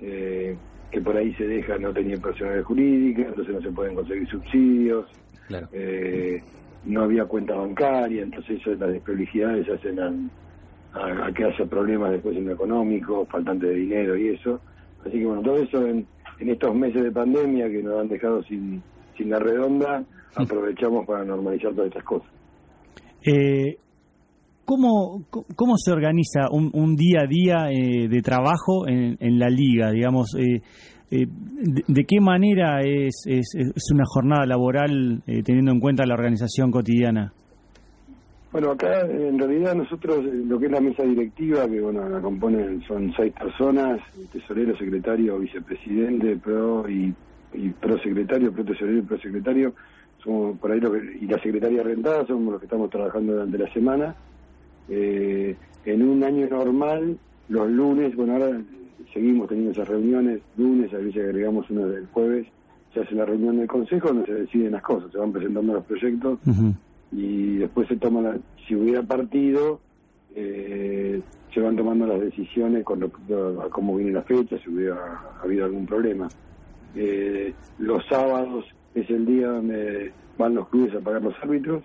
eh, 0.00 0.54
que 0.90 1.00
por 1.00 1.16
ahí 1.16 1.32
se 1.34 1.46
deja 1.46 1.78
no 1.78 1.94
tener 1.94 2.20
personalidad 2.20 2.64
jurídica, 2.64 3.22
entonces 3.22 3.54
no 3.54 3.62
se 3.62 3.70
pueden 3.70 3.94
conseguir 3.94 4.28
subsidios, 4.28 5.06
Claro. 5.46 5.68
eh, 5.72 6.42
no 6.84 7.02
había 7.02 7.24
cuenta 7.24 7.54
bancaria, 7.54 8.22
entonces 8.22 8.60
eso, 8.60 8.74
las 8.74 8.92
desprolijidades 8.92 9.68
hacen 9.68 9.98
a, 10.00 10.12
a- 10.98 11.26
a 11.26 11.32
que 11.32 11.44
haya 11.44 11.64
problemas 11.66 12.10
después 12.12 12.36
en 12.36 12.46
lo 12.46 12.52
económico, 12.52 13.26
faltante 13.26 13.66
de 13.66 13.74
dinero 13.74 14.16
y 14.16 14.28
eso. 14.28 14.60
Así 15.00 15.18
que 15.18 15.24
bueno, 15.26 15.42
todo 15.42 15.56
eso 15.56 15.86
en, 15.86 16.06
en 16.40 16.48
estos 16.50 16.74
meses 16.74 17.02
de 17.02 17.10
pandemia 17.12 17.68
que 17.68 17.82
nos 17.82 18.00
han 18.00 18.08
dejado 18.08 18.42
sin, 18.44 18.82
sin 19.16 19.30
la 19.30 19.38
redonda 19.38 20.04
aprovechamos 20.34 21.06
para 21.06 21.24
normalizar 21.24 21.72
todas 21.72 21.88
estas 21.88 22.04
cosas. 22.04 22.28
Eh, 23.24 23.78
¿cómo, 24.64 25.22
¿Cómo 25.54 25.76
se 25.76 25.92
organiza 25.92 26.48
un, 26.50 26.70
un 26.74 26.94
día 26.96 27.20
a 27.24 27.26
día 27.26 27.70
eh, 27.70 28.08
de 28.08 28.20
trabajo 28.22 28.86
en, 28.86 29.16
en, 29.20 29.38
la 29.38 29.48
liga? 29.48 29.90
Digamos, 29.90 30.34
eh, 30.38 30.60
eh 31.10 31.26
de, 31.26 32.04
qué 32.04 32.20
manera 32.20 32.80
es, 32.82 33.24
es, 33.26 33.54
es 33.54 33.90
una 33.92 34.04
jornada 34.06 34.46
laboral 34.46 35.22
eh, 35.26 35.42
teniendo 35.42 35.72
en 35.72 35.80
cuenta 35.80 36.04
la 36.06 36.14
organización 36.14 36.70
cotidiana? 36.70 37.32
Bueno, 38.52 38.70
acá 38.70 39.02
en 39.02 39.38
realidad 39.38 39.74
nosotros, 39.74 40.24
lo 40.24 40.58
que 40.58 40.66
es 40.66 40.72
la 40.72 40.80
mesa 40.80 41.02
directiva, 41.02 41.68
que 41.68 41.80
bueno, 41.80 42.08
la 42.08 42.20
componen, 42.20 42.80
son 42.88 43.12
seis 43.14 43.32
personas, 43.34 44.00
tesorero, 44.32 44.74
secretario, 44.78 45.38
vicepresidente, 45.38 46.36
pro 46.36 46.88
y, 46.88 47.12
y 47.52 47.68
pro 47.70 47.98
secretario, 47.98 48.52
pro 48.52 48.64
tesorero 48.64 48.98
y 48.98 49.02
pro 49.02 49.18
secretario, 49.18 49.74
somos 50.24 50.58
por 50.58 50.72
ahí 50.72 50.80
lo 50.80 50.90
que, 50.92 51.18
y 51.20 51.26
la 51.26 51.38
secretaria 51.42 51.82
rentada 51.82 52.26
somos 52.26 52.52
los 52.52 52.60
que 52.60 52.66
estamos 52.66 52.88
trabajando 52.88 53.34
durante 53.34 53.58
la 53.58 53.72
semana. 53.72 54.14
Eh, 54.88 55.54
en 55.84 56.08
un 56.08 56.24
año 56.24 56.48
normal, 56.48 57.18
los 57.48 57.70
lunes, 57.70 58.14
bueno, 58.16 58.34
ahora 58.34 58.60
seguimos 59.12 59.48
teniendo 59.48 59.72
esas 59.72 59.88
reuniones, 59.88 60.40
lunes, 60.56 60.92
a 60.94 60.98
veces 60.98 61.24
agregamos 61.24 61.68
una 61.70 61.86
del 61.86 62.06
jueves, 62.06 62.46
se 62.92 63.00
hace 63.00 63.14
la 63.14 63.24
reunión 63.24 63.58
del 63.58 63.68
consejo 63.68 64.08
donde 64.08 64.26
se 64.26 64.34
deciden 64.34 64.72
las 64.72 64.82
cosas, 64.82 65.10
se 65.12 65.18
van 65.18 65.32
presentando 65.32 65.74
los 65.74 65.84
proyectos. 65.84 66.38
Uh 66.46 66.50
-huh 66.50 66.74
y 67.12 67.56
después 67.56 67.88
se 67.88 67.96
toma 67.96 68.20
la, 68.20 68.38
si 68.66 68.74
hubiera 68.74 69.02
partido 69.02 69.80
eh, 70.34 71.20
se 71.54 71.60
van 71.60 71.76
tomando 71.76 72.06
las 72.06 72.20
decisiones 72.20 72.84
con 72.84 73.00
respecto 73.00 73.62
a 73.62 73.70
cómo 73.70 73.96
viene 73.96 74.12
la 74.12 74.22
fecha 74.22 74.58
si 74.58 74.70
hubiera 74.70 75.22
habido 75.42 75.64
algún 75.64 75.86
problema 75.86 76.28
eh, 76.94 77.54
los 77.78 78.04
sábados 78.06 78.64
es 78.94 79.08
el 79.10 79.24
día 79.24 79.48
donde 79.48 80.12
van 80.36 80.54
los 80.54 80.68
clubes 80.68 80.94
a 80.94 81.00
pagar 81.00 81.22
los 81.22 81.34
árbitros 81.42 81.82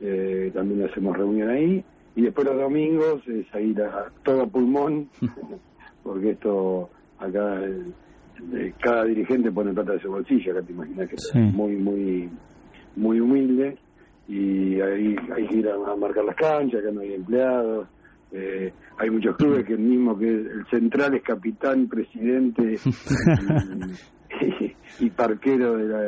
eh, 0.00 0.50
también 0.54 0.88
hacemos 0.88 1.16
reunión 1.16 1.50
ahí 1.50 1.84
y 2.14 2.22
después 2.22 2.46
los 2.46 2.56
domingos 2.56 3.26
es 3.28 3.52
a 3.54 3.60
ir 3.60 3.82
a 3.82 4.10
todo 4.22 4.46
pulmón 4.46 5.08
porque 6.06 6.30
esto 6.30 6.90
acá 7.18 7.60
cada 8.80 9.04
dirigente 9.04 9.50
pone 9.50 9.72
plata 9.72 9.92
de 9.92 10.00
su 10.00 10.10
bolsillo 10.10 10.52
acá 10.52 10.62
te 10.62 10.72
imaginas 10.72 11.08
que 11.08 11.16
sí. 11.16 11.38
es 11.38 11.54
muy 11.54 11.76
muy 11.76 12.30
muy 12.96 13.20
humilde 13.20 13.78
y 14.28 14.80
ahí 14.80 15.16
hay 15.34 15.46
que 15.46 15.56
ir 15.56 15.68
a, 15.68 15.74
a 15.74 15.96
marcar 15.96 16.24
las 16.24 16.36
canchas, 16.36 16.80
acá 16.80 16.90
no 16.92 17.00
hay 17.00 17.14
empleados, 17.14 17.86
eh, 18.32 18.72
hay 18.98 19.10
muchos 19.10 19.36
clubes 19.36 19.64
que 19.64 19.74
el 19.74 19.80
mismo 19.80 20.18
que 20.18 20.28
el 20.28 20.66
central 20.68 21.14
es 21.14 21.22
capitán, 21.22 21.86
presidente 21.86 22.74
y, 24.40 25.06
y, 25.06 25.10
parquero 25.10 25.76
de 25.76 25.84
la, 25.84 26.00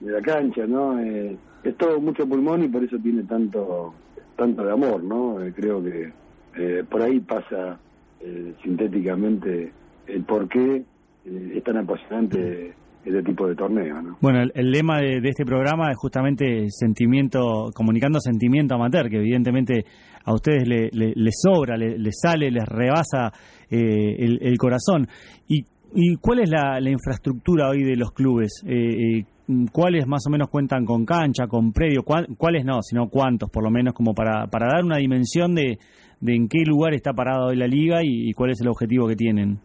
de 0.00 0.12
la 0.12 0.22
cancha, 0.22 0.66
¿no? 0.66 0.98
Eh, 1.00 1.36
es 1.62 1.76
todo 1.76 2.00
mucho 2.00 2.26
pulmón 2.26 2.64
y 2.64 2.68
por 2.68 2.82
eso 2.82 2.96
tiene 2.98 3.24
tanto 3.24 3.94
tanto 4.36 4.64
de 4.64 4.72
amor, 4.72 5.02
¿no? 5.02 5.40
Eh, 5.42 5.52
creo 5.54 5.82
que 5.82 6.12
eh, 6.56 6.84
por 6.88 7.02
ahí 7.02 7.20
pasa 7.20 7.78
eh, 8.24 8.54
sintéticamente 8.62 9.72
el 10.06 10.24
por 10.24 10.48
qué 10.48 10.82
eh, 11.26 11.52
es 11.54 11.62
tan 11.62 11.76
apasionante 11.76 12.74
ese 13.04 13.22
tipo 13.22 13.46
de 13.46 13.54
torneo. 13.54 14.00
¿no? 14.02 14.16
Bueno, 14.20 14.40
el, 14.54 14.70
lema 14.70 14.98
de, 14.98 15.18
este 15.22 15.44
programa 15.44 15.90
es 15.90 15.96
justamente 15.96 16.70
sentimiento, 16.70 17.70
comunicando 17.74 18.18
sentimiento 18.18 18.74
amateur, 18.74 19.08
que 19.10 19.18
evidentemente 19.18 19.84
a 20.24 20.32
ustedes 20.32 20.66
les 20.66 20.94
le, 20.94 21.12
le 21.14 21.30
sobra, 21.32 21.76
les 21.76 21.98
le 21.98 22.10
sale, 22.12 22.50
les 22.50 22.64
rebasa 22.64 23.30
eh, 23.70 24.16
el, 24.18 24.38
el, 24.40 24.56
corazón. 24.56 25.06
¿Y, 25.48 25.64
¿Y 25.94 26.16
cuál 26.16 26.40
es 26.40 26.50
la, 26.50 26.80
la, 26.80 26.90
infraestructura 26.90 27.68
hoy 27.68 27.82
de 27.82 27.96
los 27.96 28.12
clubes? 28.12 28.64
Eh, 28.66 29.18
eh, 29.18 29.24
¿Cuáles 29.70 30.06
más 30.06 30.26
o 30.26 30.30
menos 30.30 30.48
cuentan 30.48 30.86
con 30.86 31.04
cancha, 31.04 31.46
con 31.46 31.72
predio? 31.72 32.02
¿Cuáles 32.02 32.64
no? 32.64 32.80
Sino 32.80 33.08
cuántos, 33.08 33.50
por 33.50 33.62
lo 33.62 33.70
menos, 33.70 33.92
como 33.92 34.14
para, 34.14 34.46
para 34.46 34.68
dar 34.68 34.84
una 34.84 34.96
dimensión 34.96 35.54
de, 35.54 35.78
de 36.24 36.34
en 36.34 36.48
qué 36.48 36.64
lugar 36.64 36.94
está 36.94 37.12
parado 37.12 37.48
hoy 37.48 37.56
la 37.56 37.66
liga 37.66 38.02
y, 38.02 38.30
y 38.30 38.32
cuál 38.32 38.50
es 38.50 38.60
el 38.62 38.68
objetivo 38.68 39.06
que 39.06 39.14
tienen. 39.14 39.58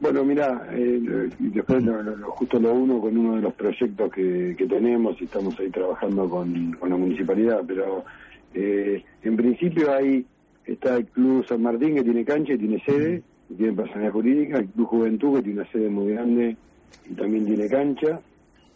Bueno, 0.00 0.24
mira, 0.24 0.66
eh, 0.72 1.00
después 1.38 1.84
lo, 1.84 2.02
lo, 2.02 2.30
justo 2.32 2.58
lo 2.58 2.74
uno 2.74 3.00
con 3.00 3.16
uno 3.16 3.36
de 3.36 3.42
los 3.42 3.54
proyectos 3.54 4.10
que, 4.10 4.56
que 4.58 4.66
tenemos 4.66 5.16
y 5.20 5.24
estamos 5.24 5.58
ahí 5.60 5.70
trabajando 5.70 6.28
con, 6.28 6.72
con 6.72 6.90
la 6.90 6.96
municipalidad, 6.96 7.60
pero 7.64 8.04
eh, 8.54 9.04
en 9.22 9.36
principio 9.36 9.92
hay 9.92 10.26
está 10.66 10.96
el 10.96 11.06
Club 11.06 11.46
San 11.46 11.62
Martín 11.62 11.94
que 11.94 12.02
tiene 12.02 12.24
cancha 12.24 12.54
y 12.54 12.58
tiene 12.58 12.82
sede, 12.84 13.22
y 13.50 13.54
tiene 13.54 13.72
personalidad 13.74 14.12
jurídica, 14.12 14.58
el 14.58 14.66
Club 14.66 14.86
Juventud 14.88 15.36
que 15.36 15.42
tiene 15.42 15.60
una 15.60 15.70
sede 15.70 15.88
muy 15.88 16.12
grande 16.12 16.56
y 17.08 17.14
también 17.14 17.46
tiene 17.46 17.68
cancha, 17.68 18.20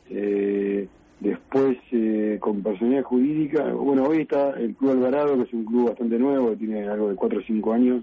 eh, 0.09 0.87
después 1.21 1.77
eh, 1.93 2.39
con 2.41 2.63
personalidad 2.63 3.05
jurídica, 3.05 3.73
bueno, 3.73 4.05
hoy 4.05 4.23
está 4.23 4.51
el 4.51 4.75
Club 4.75 4.93
Alvarado 4.93 5.37
que 5.37 5.43
es 5.43 5.53
un 5.53 5.65
club 5.65 5.89
bastante 5.89 6.19
nuevo, 6.19 6.51
que 6.51 6.57
tiene 6.57 6.89
algo 6.89 7.09
de 7.09 7.17
4 7.17 7.39
o 7.39 7.43
5 7.43 7.73
años, 7.73 8.03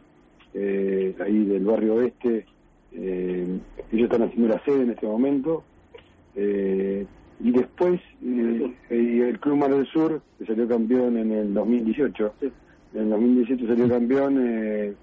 eh, 0.54 1.16
ahí 1.24 1.46
del 1.46 1.66
barrio 1.66 1.96
oeste, 1.96 2.46
eh, 2.94 3.60
ellos 3.92 4.04
están 4.04 4.24
haciendo 4.24 4.48
la 4.50 4.64
sede 4.64 4.84
en 4.84 4.92
este 4.92 5.06
momento. 5.06 5.64
Eh, 6.36 7.06
y 7.42 7.52
después 7.52 8.00
el 8.22 9.40
Club 9.40 9.58
Mar 9.58 9.74
del 9.74 9.86
Sur, 9.88 10.22
que 10.38 10.46
salió 10.46 10.68
campeón 10.68 11.18
en 11.18 11.32
el 11.32 11.54
2018, 11.54 12.34
en 12.42 13.02
el 13.02 13.10
2018 13.10 13.68
salió 13.68 13.90
campeón, 13.90 14.96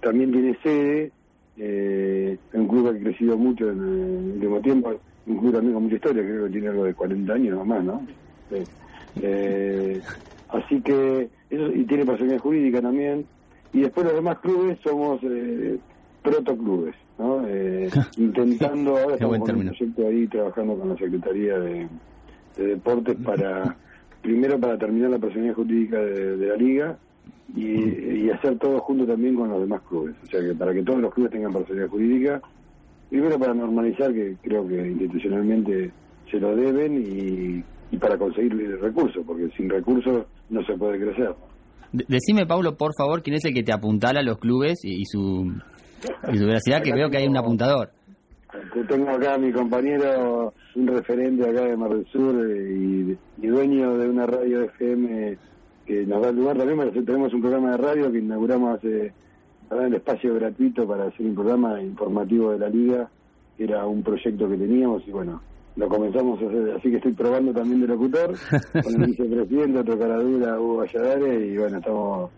también 0.00 0.32
tiene 0.32 0.58
sede, 0.62 1.12
eh, 1.56 2.36
un 2.52 2.66
club 2.66 2.90
que 2.90 2.98
ha 2.98 3.02
crecido 3.02 3.36
mucho 3.36 3.70
en 3.70 3.78
el 3.78 4.32
último 4.34 4.60
tiempo, 4.60 5.00
un 5.26 5.38
club 5.38 5.52
también 5.52 5.74
con 5.74 5.82
mucha 5.84 5.96
historia, 5.96 6.22
creo 6.22 6.44
que 6.44 6.50
tiene 6.50 6.68
algo 6.68 6.84
de 6.84 6.94
40 6.94 7.32
años 7.32 7.58
o 7.58 7.64
más, 7.64 7.84
¿no? 7.84 8.06
así 10.48 10.80
que, 10.82 11.28
eso, 11.50 11.66
y 11.74 11.84
tiene 11.84 12.04
personalidad 12.04 12.40
jurídica 12.40 12.80
también, 12.80 13.24
y 13.72 13.80
después 13.80 14.06
los 14.06 14.14
demás 14.14 14.38
clubes 14.38 14.78
somos 14.82 15.20
eh, 15.24 15.78
protoclubes, 16.22 16.94
¿no? 17.18 17.46
Eh, 17.46 17.90
intentando, 18.16 18.96
ahora 18.96 19.14
estamos 19.14 19.38
con 19.38 19.56
un 19.56 19.66
proyecto 19.66 20.06
ahí 20.06 20.26
trabajando 20.26 20.78
con 20.78 20.88
la 20.90 20.96
Secretaría 20.96 21.58
de, 21.58 21.88
de 22.56 22.66
Deportes 22.66 23.16
para, 23.16 23.76
primero 24.22 24.58
para 24.58 24.78
terminar 24.78 25.10
la 25.10 25.18
personalidad 25.18 25.54
jurídica 25.54 25.98
de, 25.98 26.36
de 26.36 26.46
la 26.46 26.56
liga 26.56 26.98
y, 27.54 28.24
y, 28.24 28.30
hacer 28.30 28.58
todo 28.58 28.80
junto 28.80 29.06
también 29.06 29.34
con 29.34 29.50
los 29.50 29.60
demás 29.60 29.82
clubes, 29.88 30.14
o 30.22 30.26
sea 30.26 30.40
que 30.40 30.54
para 30.54 30.72
que 30.72 30.82
todos 30.82 31.00
los 31.00 31.12
clubes 31.12 31.32
tengan 31.32 31.52
personalidad 31.52 31.88
jurídica, 31.88 32.42
primero 33.14 33.38
para 33.38 33.54
normalizar 33.54 34.12
que 34.12 34.34
creo 34.42 34.66
que 34.66 34.88
institucionalmente 34.88 35.92
se 36.28 36.40
lo 36.40 36.56
deben 36.56 37.00
y, 37.00 37.62
y 37.94 37.96
para 37.96 38.18
conseguir 38.18 38.52
recursos, 38.80 39.22
porque 39.24 39.48
sin 39.56 39.70
recursos 39.70 40.26
no 40.50 40.64
se 40.64 40.74
puede 40.76 40.98
crecer. 40.98 41.32
Decime, 41.92 42.44
Pablo, 42.44 42.76
por 42.76 42.90
favor, 42.98 43.22
quién 43.22 43.36
es 43.36 43.44
el 43.44 43.54
que 43.54 43.62
te 43.62 43.72
apuntala 43.72 44.18
a 44.18 44.24
los 44.24 44.38
clubes 44.38 44.80
y, 44.82 45.02
y 45.02 45.04
su 45.04 45.46
y 46.32 46.36
su 46.36 46.44
veracidad 46.44 46.82
que 46.82 46.92
veo 46.92 47.08
que 47.08 47.18
hay 47.18 47.28
un 47.28 47.36
apuntador. 47.36 47.90
Tengo 48.88 49.10
acá 49.10 49.34
a 49.34 49.38
mi 49.38 49.52
compañero, 49.52 50.52
un 50.74 50.86
referente 50.88 51.48
acá 51.48 51.66
de 51.66 51.76
Mar 51.76 51.90
del 51.90 52.06
Sur 52.06 52.34
y, 52.50 53.16
y 53.40 53.46
dueño 53.46 53.96
de 53.96 54.08
una 54.08 54.26
radio 54.26 54.64
FM 54.64 55.38
que 55.86 56.04
nos 56.04 56.20
da 56.20 56.30
el 56.30 56.36
lugar 56.36 56.56
también. 56.58 57.04
Tenemos 57.04 57.32
un 57.32 57.40
programa 57.40 57.70
de 57.70 57.76
radio 57.76 58.10
que 58.10 58.18
inauguramos 58.18 58.78
hace 58.78 59.12
para 59.74 59.88
el 59.88 59.94
espacio 59.94 60.32
gratuito 60.36 60.86
para 60.86 61.06
hacer 61.08 61.26
un 61.26 61.34
programa 61.34 61.82
informativo 61.82 62.52
de 62.52 62.60
la 62.60 62.68
liga, 62.68 63.10
era 63.58 63.84
un 63.84 64.04
proyecto 64.04 64.48
que 64.48 64.56
teníamos 64.56 65.02
y 65.04 65.10
bueno, 65.10 65.42
lo 65.74 65.88
comenzamos 65.88 66.40
a 66.40 66.46
hacer, 66.46 66.76
así 66.76 66.90
que 66.90 66.96
estoy 66.98 67.12
probando 67.12 67.52
también 67.52 67.80
de 67.80 67.88
locutor 67.88 68.36
con 68.84 69.02
el 69.02 69.08
vicepresidente, 69.08 69.80
otro 69.80 69.98
caradura, 69.98 70.60
Hugo 70.60 70.76
Valladares, 70.76 71.52
y 71.52 71.56
bueno, 71.56 71.78
estamos 71.78 72.30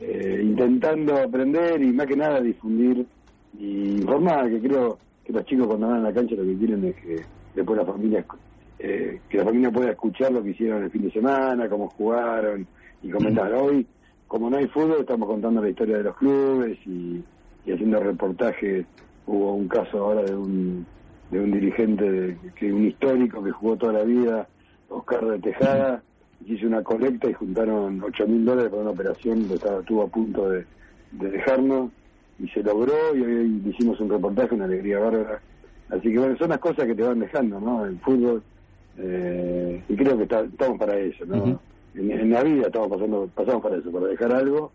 eh, 0.00 0.40
intentando 0.44 1.16
aprender 1.16 1.82
y 1.82 1.92
más 1.92 2.06
que 2.06 2.16
nada 2.16 2.40
difundir 2.40 3.04
y 3.58 3.96
informar, 3.96 4.48
que 4.48 4.60
creo 4.60 4.96
que 5.24 5.32
los 5.32 5.44
chicos 5.44 5.66
cuando 5.66 5.88
van 5.88 5.98
a 5.98 6.10
la 6.10 6.12
cancha 6.12 6.36
lo 6.36 6.44
que 6.44 6.56
quieren 6.56 6.84
es 6.84 6.94
que 6.94 7.16
después 7.52 7.78
la 7.78 7.84
familia 7.84 8.24
eh, 8.78 9.22
que 9.28 9.38
la 9.38 9.44
familia 9.44 9.72
pueda 9.72 9.90
escuchar 9.90 10.30
lo 10.30 10.40
que 10.40 10.50
hicieron 10.50 10.84
el 10.84 10.90
fin 10.92 11.02
de 11.02 11.10
semana, 11.10 11.68
cómo 11.68 11.88
jugaron 11.88 12.64
y 13.02 13.10
comentar. 13.10 13.52
Hoy, 13.54 13.84
como 14.28 14.50
no 14.50 14.56
hay 14.56 14.66
fútbol, 14.68 15.00
estamos 15.00 15.28
contando 15.28 15.62
la 15.62 15.68
historia 15.68 15.98
de 15.98 16.04
los 16.04 16.16
clubes 16.16 16.78
y, 16.86 17.22
haciendo 17.70 18.00
reportajes. 18.00 18.86
Hubo 19.26 19.54
un 19.54 19.68
caso 19.68 19.98
ahora 19.98 20.22
de 20.22 20.36
un 20.36 20.86
de 21.30 21.40
un 21.40 21.50
dirigente, 21.50 22.08
de, 22.08 22.36
que 22.54 22.72
un 22.72 22.86
histórico 22.86 23.42
que 23.42 23.50
jugó 23.50 23.76
toda 23.76 23.94
la 23.94 24.04
vida, 24.04 24.46
Oscar 24.88 25.26
de 25.26 25.38
Tejada, 25.40 26.02
hizo 26.46 26.68
una 26.68 26.84
colecta 26.84 27.28
y 27.28 27.32
juntaron 27.32 28.00
8 28.00 28.28
mil 28.28 28.44
dólares 28.44 28.70
para 28.70 28.82
una 28.82 28.92
operación 28.92 29.48
que 29.48 29.54
estaba, 29.54 29.80
estuvo 29.80 30.02
a 30.02 30.06
punto 30.06 30.48
de, 30.48 30.64
de 31.12 31.30
dejarnos 31.30 31.90
y 32.38 32.48
se 32.48 32.62
logró 32.62 32.94
y 33.16 33.22
hoy 33.22 33.62
hicimos 33.66 33.98
un 34.00 34.10
reportaje, 34.10 34.54
una 34.54 34.66
alegría 34.66 35.00
bárbara. 35.00 35.40
Así 35.88 36.12
que 36.12 36.18
bueno, 36.18 36.36
son 36.36 36.50
las 36.50 36.58
cosas 36.58 36.86
que 36.86 36.94
te 36.94 37.02
van 37.02 37.20
dejando, 37.20 37.60
¿no? 37.60 37.84
El 37.86 37.98
fútbol, 37.98 38.42
eh, 38.98 39.82
y 39.88 39.96
creo 39.96 40.16
que 40.16 40.24
estamos 40.24 40.78
para 40.78 40.96
eso, 40.98 41.24
¿no? 41.26 41.60
En, 41.96 42.10
en, 42.10 42.30
la 42.30 42.42
vida 42.42 42.66
estamos 42.66 42.88
pasando, 42.88 43.28
pasamos 43.34 43.62
para 43.62 43.76
eso, 43.76 43.90
para 43.90 44.06
dejar 44.06 44.34
algo 44.34 44.72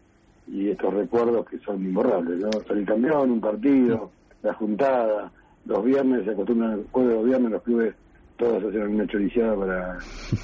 y 0.48 0.70
estos 0.70 0.94
recuerdos 0.94 1.48
que 1.48 1.60
son 1.60 1.82
imborrables, 1.84 2.40
¿no? 2.40 2.50
Salir 2.68 2.86
campeón, 2.86 3.32
un 3.32 3.42
partido, 3.42 4.12
la 4.42 4.54
juntada, 4.54 5.32
los 5.66 5.84
viernes 5.84 6.26
se 6.26 6.32
acostumbran, 6.32 6.84
jueves 6.92 7.16
los 7.16 7.26
viernes 7.26 7.52
los 7.52 7.64
clubes 7.64 7.96
todos 8.42 8.64
hacen 8.64 8.82
una 8.88 9.06
choriciada 9.06 9.56
para, 9.56 9.98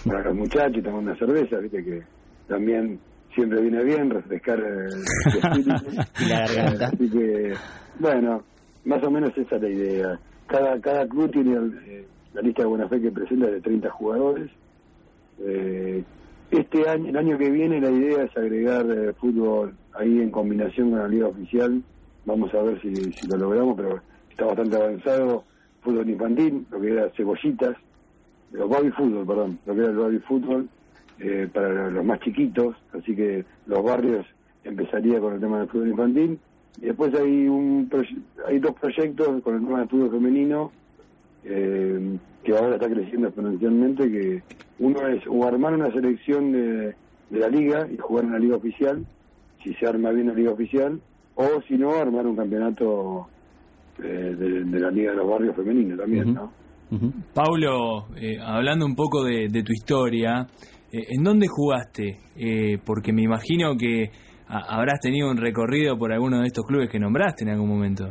para 0.06 0.24
los 0.26 0.36
muchachos, 0.36 0.84
tomar 0.84 1.00
una 1.00 1.18
cerveza, 1.18 1.58
viste 1.58 1.84
que 1.84 2.04
también 2.48 3.00
siempre 3.34 3.60
viene 3.62 3.84
bien 3.84 4.10
refrescar 4.12 4.60
el 4.60 5.02
espíritu. 5.36 6.04
Y 6.20 6.30
la 6.30 6.40
garganta. 6.42 6.88
Así 6.88 7.10
que, 7.10 7.54
bueno, 8.00 8.44
más 8.86 9.04
o 9.04 9.10
menos 9.10 9.32
esa 9.36 9.56
es 9.56 9.62
la 9.62 9.70
idea. 9.70 10.20
Cada, 10.46 10.80
cada 10.80 11.08
club 11.08 11.32
tiene 11.32 11.56
eh, 11.88 12.06
la 12.34 12.42
lista 12.42 12.62
de 12.62 12.70
buena 12.70 12.88
fe 12.88 13.02
que 13.02 13.12
presenta 13.12 13.50
de 13.50 13.62
30 13.62 13.90
jugadores. 13.90 14.52
Eh, 15.40 16.04
este 16.52 16.90
año, 16.90 17.10
el 17.10 17.18
año 17.18 17.38
que 17.38 17.50
viene, 17.50 17.82
la 17.82 17.92
idea 17.92 18.24
es 18.24 18.38
agregar 18.38 18.86
eh, 18.90 19.14
fútbol 19.14 19.76
ahí 19.94 20.20
en 20.20 20.32
combinación 20.32 20.92
con 20.92 21.00
la 21.00 21.08
liga 21.08 21.28
oficial. 21.28 21.82
Vamos 22.26 22.54
a 22.54 22.62
ver 22.62 22.82
si, 22.82 22.94
si 22.96 23.28
lo 23.28 23.38
logramos, 23.38 23.76
pero 23.76 24.02
está 24.30 24.46
bastante 24.46 24.76
avanzado. 24.76 25.44
Fútbol 25.82 26.10
infantil, 26.10 26.66
lo 26.70 26.82
que 26.82 26.92
era 26.92 27.10
cebollitas, 27.16 27.76
los 28.52 28.70
baby 28.70 28.92
fútbol, 28.92 29.26
perdón, 29.26 29.60
lo 29.66 29.74
que 29.74 29.80
era 29.80 29.90
el 29.90 29.98
baby 29.98 30.20
fútbol 30.20 30.70
eh, 31.20 31.50
para 31.54 31.90
los 31.90 32.06
más 32.06 32.20
chiquitos, 32.20 32.76
así 32.94 33.16
que 33.16 33.46
los 33.66 33.84
barrios 33.84 34.26
empezaría 34.64 35.20
con 35.20 35.34
el 35.34 35.40
tema 35.40 35.60
del 35.60 35.70
fútbol 35.70 35.90
infantil. 35.90 36.40
Y 36.80 36.86
después 36.86 37.14
hay 37.16 37.48
un 37.48 37.90
hay 38.48 38.60
dos 38.60 38.76
proyectos 38.76 39.42
con 39.42 39.56
el 39.56 39.62
tema 39.62 39.80
del 39.80 39.90
fútbol 39.90 40.12
femenino 40.12 40.72
eh, 41.44 42.18
que 42.44 42.58
ahora 42.58 42.76
está 42.76 42.90
creciendo 42.90 43.28
exponencialmente, 43.28 44.12
que 44.12 44.44
uno 44.80 45.08
es 45.08 45.24
o 45.30 45.46
armar 45.48 45.74
una 45.74 45.92
selección 45.92 46.52
de, 46.52 46.96
de 47.30 47.40
la 47.40 47.48
liga 47.50 47.88
y 47.92 47.98
jugar 47.98 48.26
en 48.26 48.32
la 48.34 48.40
liga 48.40 48.56
oficial, 48.58 49.06
si 49.64 49.74
se 49.74 49.88
arma 49.88 50.12
bien 50.12 50.28
la 50.28 50.34
liga 50.34 50.52
oficial, 50.52 51.00
o 51.36 51.62
si 51.68 51.76
no, 51.78 51.96
armar 51.96 52.26
un 52.28 52.36
campeonato 52.36 53.28
eh, 54.04 54.36
de, 54.38 54.64
de 54.66 54.80
la 54.80 54.92
liga 54.92 55.12
de 55.12 55.18
los 55.18 55.28
barrios 55.30 55.56
femeninos 55.56 55.98
también, 56.00 56.34
¿no? 56.34 56.52
Paulo, 57.34 58.08
eh, 58.16 58.38
hablando 58.42 58.86
un 58.86 58.96
poco 58.96 59.24
de, 59.24 59.50
de 59.50 59.62
tu 59.64 59.74
historia, 59.74 60.48
eh, 60.92 61.00
¿en 61.10 61.24
dónde 61.24 61.48
jugaste? 61.50 62.18
Eh, 62.38 62.78
porque 62.86 63.12
me 63.12 63.24
imagino 63.24 63.76
que 63.78 64.10
a- 64.48 64.76
habrás 64.78 65.00
tenido 65.02 65.30
un 65.30 65.38
recorrido 65.38 65.98
por 65.98 66.14
alguno 66.14 66.40
de 66.40 66.46
estos 66.48 66.66
clubes 66.66 66.90
que 66.90 66.98
nombraste 67.00 67.44
en 67.44 67.50
algún 67.50 67.68
momento. 67.70 68.08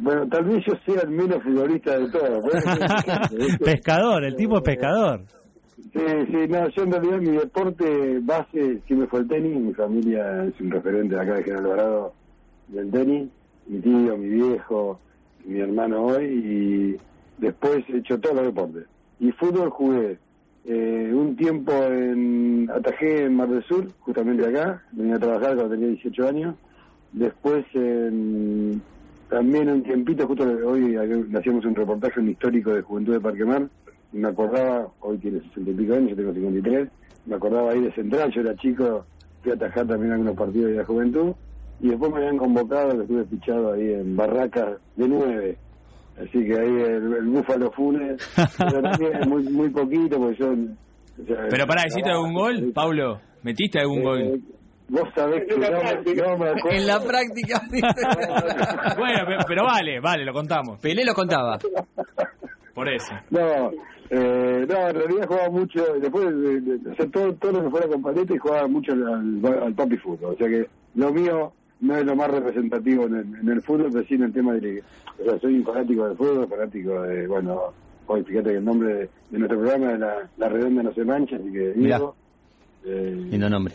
Bueno, 0.00 0.26
tal 0.28 0.44
vez 0.44 0.64
yo 0.66 0.74
sea 0.84 1.02
el 1.02 1.10
menos 1.10 1.42
futbolista 1.42 1.98
de 1.98 2.08
todos. 2.10 2.44
Pescador, 3.64 4.24
el 4.24 4.34
tipo 4.36 4.56
es 4.56 4.62
pescador. 4.62 5.20
Sí, 5.78 5.90
sí, 6.30 6.48
no, 6.48 6.68
yo 6.70 6.82
en 6.82 6.90
realidad 6.92 7.18
mi 7.20 7.36
deporte 7.36 8.18
base 8.22 8.82
siempre 8.86 9.06
fue 9.06 9.20
el 9.20 9.28
tenis, 9.28 9.60
mi 9.60 9.72
familia 9.74 10.44
es 10.44 10.60
un 10.60 10.70
referente 10.72 11.14
de 11.14 11.20
acá 11.20 11.34
de 11.34 11.44
General 11.44 11.64
Alvarado 11.66 12.14
del 12.66 12.90
tenis, 12.90 13.30
mi 13.66 13.78
tío, 13.80 14.16
mi 14.18 14.28
viejo, 14.28 15.00
mi 15.44 15.60
hermano 15.60 16.04
hoy, 16.04 16.24
y 16.24 16.96
después 17.40 17.84
he 17.88 17.98
hecho 17.98 18.18
todos 18.18 18.34
los 18.36 18.46
deportes. 18.46 18.86
Y 19.20 19.30
fútbol 19.32 19.70
jugué 19.70 20.18
eh, 20.64 21.12
un 21.14 21.36
tiempo 21.36 21.72
en 21.72 22.68
Atajé 22.74 23.24
en 23.26 23.36
Mar 23.36 23.48
del 23.48 23.62
Sur, 23.62 23.86
justamente 24.00 24.44
acá, 24.46 24.82
venía 24.90 25.14
a 25.14 25.20
trabajar 25.20 25.54
cuando 25.54 25.70
tenía 25.74 25.88
18 25.88 26.26
años, 26.28 26.56
después 27.12 27.64
en- 27.74 28.82
también 29.28 29.70
un 29.70 29.82
tiempito, 29.84 30.26
justo 30.26 30.44
hoy 30.66 30.96
hacíamos 30.96 31.64
un 31.64 31.74
reportaje, 31.76 32.18
un 32.18 32.30
histórico 32.30 32.72
de 32.74 32.82
Juventud 32.82 33.12
de 33.12 33.20
Parque 33.20 33.44
Mar, 33.44 33.68
me 34.12 34.28
acordaba, 34.28 34.88
hoy 35.00 35.18
tiene 35.18 35.40
60 35.40 35.70
y 35.70 35.74
pico 35.74 35.94
años, 35.94 36.10
yo 36.10 36.16
tengo 36.16 36.32
53, 36.32 36.88
me 37.26 37.34
acordaba 37.36 37.72
ahí 37.72 37.80
de 37.82 37.92
Central, 37.92 38.30
yo 38.34 38.40
era 38.40 38.54
chico, 38.56 39.06
fui 39.42 39.52
a 39.52 39.54
atajar 39.54 39.86
también 39.86 40.12
algunos 40.12 40.36
partidos 40.36 40.70
de 40.70 40.76
la 40.76 40.84
juventud, 40.84 41.32
y 41.80 41.88
después 41.90 42.10
me 42.12 42.18
habían 42.18 42.38
convocado, 42.38 42.90
que 42.96 43.02
estuve 43.02 43.24
fichado 43.26 43.72
ahí 43.72 43.92
en 43.92 44.16
Barracas 44.16 44.78
de 44.96 45.08
9, 45.08 45.58
así 46.16 46.44
que 46.44 46.58
ahí 46.58 46.68
el, 46.82 47.12
el 47.14 47.26
Búfalo 47.26 47.70
Funes, 47.72 48.16
pero 48.58 48.82
también 48.82 49.28
muy, 49.28 49.42
muy 49.44 49.70
poquito, 49.70 50.18
porque 50.18 50.36
yo... 50.38 50.50
o 50.52 51.26
sea, 51.26 51.46
Pero 51.50 51.66
para, 51.66 51.86
¿hiciste 51.86 52.10
algún 52.10 52.34
gol, 52.34 52.72
Paulo? 52.74 53.20
¿Metiste 53.42 53.78
algún 53.80 53.98
eh, 54.00 54.02
gol? 54.02 54.40
Vos 54.90 55.02
sabés 55.14 55.44
que 55.46 55.54
no, 55.54 55.60
me- 55.68 56.14
no 56.14 56.38
me 56.38 56.48
acuerdo. 56.48 56.70
En 56.70 56.86
la 56.86 56.98
práctica. 57.00 57.60
Bueno, 58.98 59.18
pero, 59.26 59.40
pero 59.46 59.64
vale, 59.64 60.00
vale, 60.00 60.24
lo 60.24 60.32
contamos. 60.32 60.80
Pelé 60.80 61.04
lo 61.04 61.12
contaba. 61.14 61.58
Por 62.78 62.88
eso. 62.88 63.12
No, 63.30 63.72
eh, 64.10 64.64
no, 64.68 64.88
en 64.88 64.94
realidad 64.94 65.26
jugaba 65.26 65.50
mucho, 65.50 65.84
después 66.00 66.26
de, 66.26 66.60
de- 66.60 66.90
o 66.90 66.94
sea, 66.94 67.06
todo, 67.10 67.34
todo 67.34 67.50
lo 67.52 67.64
que 67.64 67.70
fuera 67.70 67.88
con 67.88 68.02
paleta 68.02 68.32
y 68.34 68.38
jugaba 68.38 68.68
mucho 68.68 68.92
al, 68.92 69.40
al 69.64 69.74
papi 69.74 69.96
fútbol. 69.96 70.34
O 70.34 70.36
sea 70.38 70.46
que 70.48 70.68
lo 70.94 71.12
mío 71.12 71.52
no 71.80 71.96
es 71.96 72.04
lo 72.06 72.14
más 72.14 72.30
representativo 72.30 73.06
en 73.06 73.14
el, 73.16 73.34
en 73.40 73.48
el 73.48 73.62
fútbol, 73.62 73.88
pero 73.92 74.04
sí 74.06 74.14
en 74.14 74.22
el 74.22 74.32
tema 74.32 74.52
de... 74.54 74.80
O 75.20 75.24
sea, 75.24 75.40
soy 75.40 75.54
un 75.58 75.64
fanático 75.64 76.06
del 76.06 76.16
fútbol, 76.16 76.46
fanático 76.48 77.02
de, 77.02 77.26
bueno, 77.26 77.60
hoy 78.06 78.22
fíjate 78.22 78.50
que 78.50 78.56
el 78.58 78.64
nombre 78.64 78.94
de, 78.94 79.08
de 79.30 79.38
nuestro 79.40 79.58
programa 79.58 79.92
es 79.94 79.98
la, 79.98 80.28
la 80.36 80.48
Redonda 80.48 80.82
No 80.84 80.94
Se 80.94 81.04
Mancha, 81.04 81.34
así 81.34 81.50
que. 81.50 81.72
Diego. 81.72 82.14
Eh, 82.84 83.26
Lindo 83.30 83.50
nombre. 83.50 83.74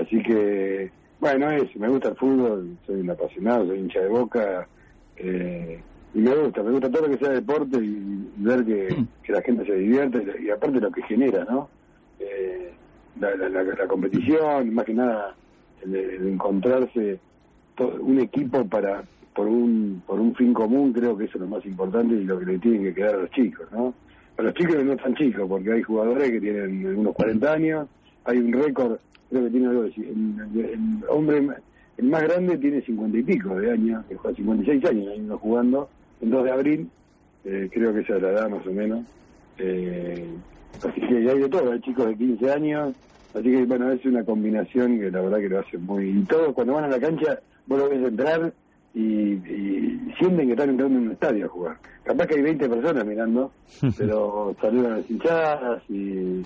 Así 0.00 0.22
que, 0.22 0.90
bueno, 1.20 1.50
es, 1.50 1.76
me 1.76 1.88
gusta 1.88 2.08
el 2.08 2.16
fútbol, 2.16 2.76
soy 2.86 3.00
un 3.02 3.10
apasionado, 3.10 3.66
soy 3.66 3.80
hincha 3.80 4.00
de 4.00 4.08
boca, 4.08 4.66
eh, 5.18 5.80
y 6.14 6.18
me 6.18 6.34
gusta, 6.34 6.62
me 6.62 6.70
gusta 6.72 6.90
todo 6.90 7.06
lo 7.06 7.12
que 7.16 7.24
sea 7.24 7.32
deporte 7.34 7.78
y 7.78 8.28
ver 8.38 8.64
que, 8.64 9.04
que 9.22 9.32
la 9.32 9.42
gente 9.42 9.64
se 9.64 9.74
divierte 9.76 10.24
y, 10.40 10.46
y 10.46 10.50
aparte 10.50 10.80
lo 10.80 10.90
que 10.90 11.02
genera, 11.02 11.44
¿no? 11.44 11.68
Eh, 12.18 12.72
la, 13.20 13.34
la, 13.36 13.48
la- 13.48 13.62
la 13.62 13.86
competición, 13.86 14.74
más 14.74 14.84
que 14.84 14.94
nada 14.94 15.34
el, 15.84 15.94
el 15.94 16.28
encontrarse 16.28 17.18
to- 17.76 17.96
un 18.00 18.18
equipo 18.20 18.64
para 18.66 19.04
por 19.34 19.46
un 19.46 20.02
por 20.06 20.18
un 20.20 20.34
fin 20.34 20.52
común, 20.52 20.92
creo 20.92 21.16
que 21.16 21.24
eso 21.24 21.34
es 21.36 21.42
lo 21.42 21.46
más 21.46 21.64
importante 21.64 22.14
y 22.14 22.24
lo 22.24 22.38
que 22.40 22.46
le 22.46 22.58
tienen 22.58 22.82
que 22.82 22.94
quedar 22.94 23.14
a 23.14 23.18
los 23.18 23.30
chicos, 23.30 23.66
¿no? 23.72 23.94
A 24.36 24.42
los 24.42 24.54
chicos 24.54 24.82
no 24.84 24.96
tan 24.96 25.14
chicos, 25.14 25.46
porque 25.48 25.72
hay 25.72 25.82
jugadores 25.82 26.30
que 26.30 26.40
tienen 26.40 26.98
unos 26.98 27.14
40 27.14 27.52
años, 27.52 27.88
hay 28.24 28.38
un 28.38 28.52
récord, 28.52 28.98
creo 29.30 29.44
que 29.44 29.50
tiene 29.50 29.66
algo 29.68 29.82
de, 29.82 29.88
el, 29.96 30.64
el 30.64 30.78
hombre, 31.08 31.46
el 31.98 32.04
más 32.06 32.22
grande 32.24 32.58
tiene 32.58 32.80
50 32.82 33.18
y 33.18 33.22
pico 33.22 33.54
de 33.54 33.70
años, 33.70 34.04
que 34.06 34.16
juega 34.16 34.36
56 34.36 34.84
años, 34.86 35.08
hay 35.12 35.20
uno 35.20 35.38
jugando, 35.38 35.88
el 36.20 36.30
2 36.30 36.44
de 36.44 36.50
abril, 36.50 36.90
eh, 37.44 37.68
creo 37.72 37.94
que 37.94 38.00
esa 38.00 38.16
es 38.16 38.22
la 38.22 38.30
edad 38.30 38.48
más 38.50 38.66
o 38.66 38.72
menos, 38.72 39.04
eh, 39.58 40.26
así 40.78 41.00
que 41.00 41.16
hay 41.16 41.38
de 41.38 41.48
todo, 41.48 41.72
hay 41.72 41.80
chicos 41.80 42.06
de 42.06 42.16
15 42.16 42.52
años, 42.52 42.94
así 43.34 43.50
que 43.50 43.64
bueno, 43.64 43.90
es 43.90 44.04
una 44.04 44.24
combinación 44.24 44.98
que 44.98 45.10
la 45.10 45.20
verdad 45.20 45.38
que 45.38 45.48
lo 45.48 45.60
hace 45.60 45.78
muy... 45.78 46.10
Y 46.10 46.22
todos 46.24 46.52
cuando 46.54 46.74
van 46.74 46.84
a 46.84 46.88
la 46.88 47.00
cancha, 47.00 47.40
vos 47.66 47.78
lo 47.78 47.88
ves 47.88 48.06
entrar 48.06 48.52
y, 48.94 49.02
y 49.02 50.14
sienten 50.18 50.46
que 50.46 50.52
están 50.52 50.70
entrando 50.70 50.98
en 50.98 51.06
un 51.06 51.12
estadio 51.12 51.46
a 51.46 51.48
jugar. 51.48 51.76
Capaz 52.02 52.26
que 52.26 52.34
hay 52.36 52.42
20 52.42 52.68
personas 52.68 53.06
mirando, 53.06 53.52
pero 53.96 54.54
saludan 54.60 54.92
a 54.92 54.96
las 54.98 55.10
hinchadas 55.10 55.82
y 55.88 56.42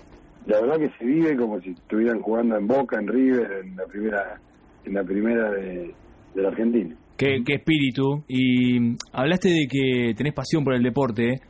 la 0.47 0.61
verdad 0.61 0.79
que 0.79 0.91
se 0.99 1.05
vive 1.05 1.37
como 1.37 1.61
si 1.61 1.71
estuvieran 1.71 2.21
jugando 2.21 2.57
en 2.57 2.67
Boca, 2.67 2.99
en 2.99 3.09
River, 3.09 3.65
en 3.65 3.77
la 3.77 3.87
primera 3.87 4.41
en 4.85 4.95
la 4.95 5.03
primera 5.03 5.51
de, 5.51 5.95
de 6.35 6.43
la 6.43 6.49
Argentina. 6.49 6.95
Qué, 7.17 7.43
qué 7.45 7.55
espíritu. 7.55 8.25
Y 8.29 8.81
mm, 8.81 8.97
hablaste 9.13 9.49
de 9.51 9.67
que 9.69 10.15
tenés 10.17 10.35
pasión 10.35 10.65
por 10.65 10.75
el 10.75 10.83
deporte, 10.83 11.41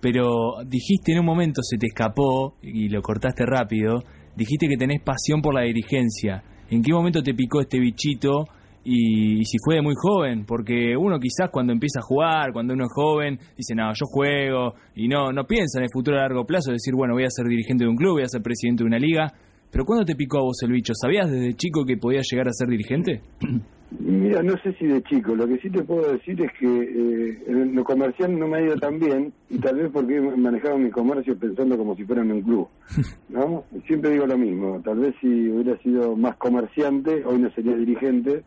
pero 0.00 0.62
dijiste 0.64 1.12
en 1.12 1.20
un 1.20 1.26
momento, 1.26 1.62
se 1.62 1.76
te 1.76 1.86
escapó 1.86 2.54
y 2.62 2.88
lo 2.88 3.02
cortaste 3.02 3.44
rápido, 3.44 4.02
dijiste 4.36 4.68
que 4.68 4.76
tenés 4.76 5.02
pasión 5.02 5.42
por 5.42 5.54
la 5.54 5.62
dirigencia. 5.62 6.42
¿En 6.70 6.82
qué 6.82 6.92
momento 6.92 7.22
te 7.22 7.34
picó 7.34 7.60
este 7.60 7.80
bichito? 7.80 8.44
Y, 8.84 9.40
y 9.40 9.44
si 9.44 9.58
fue 9.62 9.74
de 9.76 9.82
muy 9.82 9.94
joven, 9.96 10.44
porque 10.46 10.96
uno 10.96 11.18
quizás 11.18 11.50
cuando 11.50 11.72
empieza 11.72 11.98
a 11.98 12.02
jugar, 12.02 12.52
cuando 12.52 12.74
uno 12.74 12.84
es 12.84 12.92
joven, 12.94 13.38
dice, 13.56 13.74
no, 13.74 13.92
yo 13.92 14.06
juego, 14.06 14.74
y 14.94 15.08
no, 15.08 15.32
no 15.32 15.44
piensa 15.44 15.78
en 15.78 15.84
el 15.84 15.90
futuro 15.92 16.16
a 16.16 16.22
largo 16.22 16.46
plazo, 16.46 16.70
decir, 16.70 16.94
bueno, 16.94 17.14
voy 17.14 17.24
a 17.24 17.30
ser 17.30 17.46
dirigente 17.46 17.84
de 17.84 17.90
un 17.90 17.96
club, 17.96 18.14
voy 18.14 18.22
a 18.22 18.28
ser 18.28 18.40
presidente 18.40 18.84
de 18.84 18.86
una 18.86 18.98
liga. 18.98 19.32
Pero 19.70 19.84
¿cuándo 19.84 20.04
te 20.06 20.14
picó 20.14 20.38
a 20.38 20.42
vos 20.42 20.62
el 20.62 20.72
bicho? 20.72 20.94
¿Sabías 20.94 21.30
desde 21.30 21.54
chico 21.54 21.84
que 21.84 21.96
podías 21.98 22.26
llegar 22.30 22.48
a 22.48 22.52
ser 22.52 22.68
dirigente? 22.68 23.20
Mira, 23.90 24.42
no 24.42 24.52
sé 24.58 24.74
si 24.74 24.86
de 24.86 25.02
chico, 25.02 25.34
lo 25.34 25.48
que 25.48 25.58
sí 25.58 25.70
te 25.70 25.82
puedo 25.82 26.12
decir 26.12 26.40
es 26.42 26.52
que 26.60 26.66
eh, 26.66 27.42
en 27.46 27.74
lo 27.74 27.82
comercial 27.84 28.38
no 28.38 28.46
me 28.46 28.58
ha 28.58 28.62
ido 28.62 28.76
tan 28.76 28.98
bien 28.98 29.32
y 29.48 29.58
tal 29.58 29.76
vez 29.76 29.90
porque 29.90 30.16
he 30.16 30.20
manejado 30.20 30.76
mi 30.76 30.90
comercio 30.90 31.38
pensando 31.38 31.78
como 31.78 31.96
si 31.96 32.04
fuera 32.04 32.20
en 32.20 32.32
un 32.32 32.42
club, 32.42 32.68
¿no? 33.30 33.64
Siempre 33.86 34.10
digo 34.10 34.26
lo 34.26 34.36
mismo, 34.36 34.80
tal 34.84 34.98
vez 34.98 35.14
si 35.20 35.48
hubiera 35.48 35.78
sido 35.78 36.14
más 36.16 36.36
comerciante, 36.36 37.24
hoy 37.24 37.38
no 37.38 37.50
sería 37.52 37.76
dirigente 37.76 38.42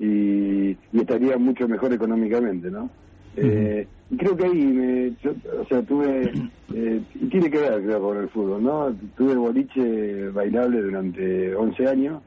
y, 0.00 0.70
y 0.70 1.00
estaría 1.00 1.38
mucho 1.38 1.68
mejor 1.68 1.92
económicamente, 1.92 2.68
¿no? 2.68 2.90
Eh, 3.36 3.86
creo 4.18 4.36
que 4.36 4.44
ahí, 4.44 4.64
me, 4.64 5.12
yo, 5.22 5.32
o 5.60 5.64
sea, 5.66 5.80
tuve, 5.82 6.32
eh, 6.74 7.00
y 7.14 7.26
tiene 7.26 7.48
que 7.48 7.58
ver 7.58 7.82
creo 7.84 8.02
con 8.02 8.18
el 8.18 8.28
fútbol, 8.30 8.64
¿no? 8.64 8.92
Tuve 9.16 9.36
boliche 9.36 10.28
bailable 10.30 10.82
durante 10.82 11.54
11 11.54 11.86
años 11.86 12.22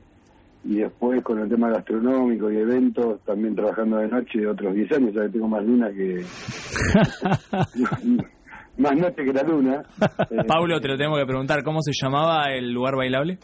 y 0.66 0.78
después 0.78 1.22
con 1.24 1.40
el 1.40 1.48
tema 1.50 1.70
gastronómico 1.70 2.52
y 2.52 2.58
eventos, 2.58 3.22
también 3.24 3.56
trabajando 3.56 3.98
de 3.98 4.08
noche 4.08 4.48
otros 4.48 4.74
10 4.74 4.92
años, 4.94 5.14
ya 5.14 5.22
que 5.24 5.30
tengo 5.30 5.48
más 5.48 5.64
luna 5.64 5.90
que... 5.92 6.24
más 8.78 8.92
noche 8.98 9.24
que 9.24 9.34
la 9.34 9.44
luna. 9.44 9.84
Eh, 10.32 10.38
Paulo, 10.48 10.80
te 10.80 10.88
lo 10.88 10.98
tengo 10.98 11.16
que 11.18 11.26
preguntar, 11.26 11.64
¿cómo 11.64 11.82
se 11.82 11.92
llamaba 11.94 12.46
el 12.52 12.72
lugar 12.72 12.96
bailable? 12.96 13.38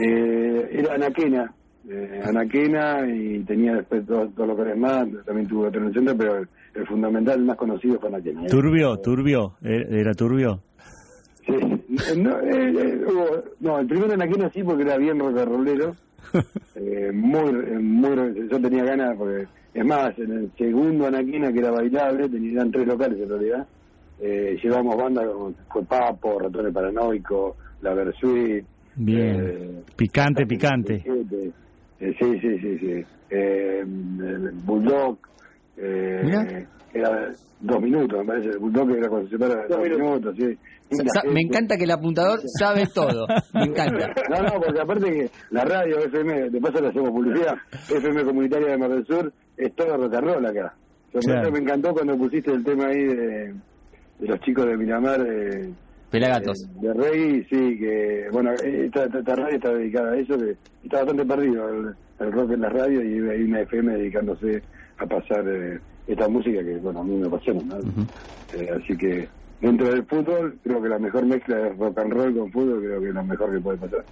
Eh, 0.00 0.68
era 0.70 0.94
Anaquena, 0.94 1.52
eh, 1.88 2.20
Anaquena 2.24 3.00
y 3.12 3.44
tenía 3.44 3.74
después 3.74 4.06
dos, 4.06 4.34
dos 4.34 4.46
locales 4.46 4.78
más, 4.78 5.06
también 5.26 5.48
tuve 5.48 5.68
otro 5.68 5.80
en 5.82 5.88
el 5.88 5.94
centro, 5.94 6.16
pero 6.16 6.36
el 6.74 6.86
fundamental, 6.86 7.44
más 7.44 7.56
conocido 7.56 7.98
fue 8.00 8.08
Anaquena. 8.08 8.42
¿eh? 8.44 8.46
Turbio, 8.48 8.96
turbio, 8.98 9.54
eh, 9.62 9.84
era 9.90 10.14
turbio. 10.14 10.60
Sí, 11.44 11.52
no, 12.18 12.38
eh, 12.40 12.70
eh, 12.70 13.00
hubo- 13.04 13.42
no, 13.60 13.80
el 13.80 13.86
primero 13.88 14.12
en 14.14 14.22
Aquina 14.22 14.48
sí 14.50 14.62
porque 14.62 14.82
era 14.84 14.96
bien 14.96 15.18
rock 15.18 15.38
and 15.38 15.48
rollero. 15.48 15.96
Eh, 16.74 17.12
muy, 17.12 17.50
eh, 17.50 17.78
muy, 17.78 18.48
yo 18.50 18.60
tenía 18.60 18.84
ganas 18.84 19.16
porque, 19.16 19.46
es 19.74 19.84
más, 19.84 20.18
en 20.18 20.32
el 20.32 20.52
segundo 20.56 21.06
Anaquina 21.06 21.52
que 21.52 21.58
era 21.58 21.70
bailable, 21.70 22.28
tenían 22.28 22.70
tres 22.72 22.86
locales 22.86 23.20
en 23.20 23.28
realidad, 23.28 23.66
eh, 24.20 24.58
llevamos 24.62 24.96
bandas 24.96 25.26
como 25.26 25.54
fue 25.70 25.84
Papo, 25.84 26.38
Ratones 26.38 26.72
Paranoico, 26.72 27.56
La 27.82 27.92
Versuit, 27.94 28.64
Bien. 28.96 29.40
eh, 29.46 29.82
Picante, 29.96 30.46
picante. 30.46 31.02
eh, 31.04 32.14
sí, 32.18 32.38
sí, 32.40 32.58
sí, 32.58 32.78
sí, 32.78 33.04
Bulldog, 34.64 35.18
eh, 35.82 36.66
era 36.94 37.30
dos 37.60 37.80
minutos, 37.80 38.18
me 38.20 38.24
parece, 38.26 38.48
el 38.50 38.58
Bulldog 38.58 38.90
era 38.96 39.08
cuando 39.08 39.28
se 39.28 39.38
para 39.38 39.66
dos 39.66 39.78
minutos, 39.80 40.34
sí. 40.36 40.58
Sa- 40.90 41.04
sa- 41.22 41.28
me 41.30 41.40
encanta 41.40 41.76
que 41.78 41.84
el 41.84 41.90
apuntador 41.90 42.40
sabe 42.58 42.86
todo. 42.94 43.26
Me 43.54 43.64
encanta. 43.64 44.12
No, 44.30 44.42
no, 44.42 44.60
porque 44.60 44.80
aparte 44.80 45.10
que 45.10 45.30
la 45.50 45.64
radio 45.64 45.98
FM, 46.00 46.50
de 46.50 46.60
paso 46.60 46.80
le 46.82 46.88
hacemos 46.88 47.10
publicidad, 47.10 47.54
FM 47.90 48.24
Comunitaria 48.24 48.68
de 48.68 48.78
Mar 48.78 48.90
del 48.90 49.06
Sur, 49.06 49.32
es 49.56 49.74
todo 49.74 49.96
rock 49.96 50.14
and 50.14 50.24
roll 50.26 50.46
acá. 50.46 50.74
Claro. 51.12 51.42
eso 51.42 51.50
me 51.52 51.58
encantó 51.58 51.92
cuando 51.92 52.16
pusiste 52.16 52.50
el 52.52 52.64
tema 52.64 52.86
ahí 52.86 53.04
de, 53.04 53.54
de 54.18 54.28
los 54.28 54.40
chicos 54.40 54.64
de 54.66 54.76
Miramar, 54.78 55.22
de, 55.22 55.70
Pelagatos. 56.10 56.66
de, 56.80 56.88
de 56.88 56.94
Rey, 56.94 57.44
sí, 57.50 57.78
que, 57.78 58.26
bueno, 58.32 58.52
esta, 58.52 59.04
esta- 59.04 59.18
esta 59.18 59.36
radio 59.36 59.56
está 59.56 59.72
dedicada 59.74 60.12
a 60.12 60.16
eso, 60.16 60.36
que 60.38 60.56
está 60.84 60.98
bastante 61.04 61.24
perdido 61.26 61.68
el, 61.68 61.94
el 62.20 62.32
rock 62.32 62.52
en 62.52 62.60
la 62.62 62.68
radio 62.70 63.02
y 63.02 63.28
hay 63.30 63.42
una 63.42 63.60
FM 63.60 63.92
dedicándose 63.94 64.62
a 64.98 65.06
pasar 65.06 65.44
eh, 65.48 65.80
esta 66.06 66.28
música 66.28 66.62
que, 66.62 66.76
bueno, 66.78 67.00
a 67.00 67.04
mí 67.04 67.16
me 67.16 67.26
apasiona, 67.26 67.62
¿no? 67.62 67.78
Eh, 68.52 68.68
así 68.70 68.96
que 68.96 69.28
dentro 69.60 69.88
del 69.88 70.04
fútbol, 70.06 70.58
creo 70.62 70.82
que 70.82 70.88
la 70.88 70.98
mejor 70.98 71.24
mezcla 71.26 71.56
de 71.56 71.70
rock 71.70 71.98
and 71.98 72.12
roll 72.12 72.36
con 72.36 72.52
fútbol, 72.52 72.80
creo 72.82 73.00
que 73.00 73.08
es 73.08 73.14
lo 73.14 73.24
mejor 73.24 73.52
que 73.52 73.60
puede 73.60 73.78
pasar. 73.78 74.04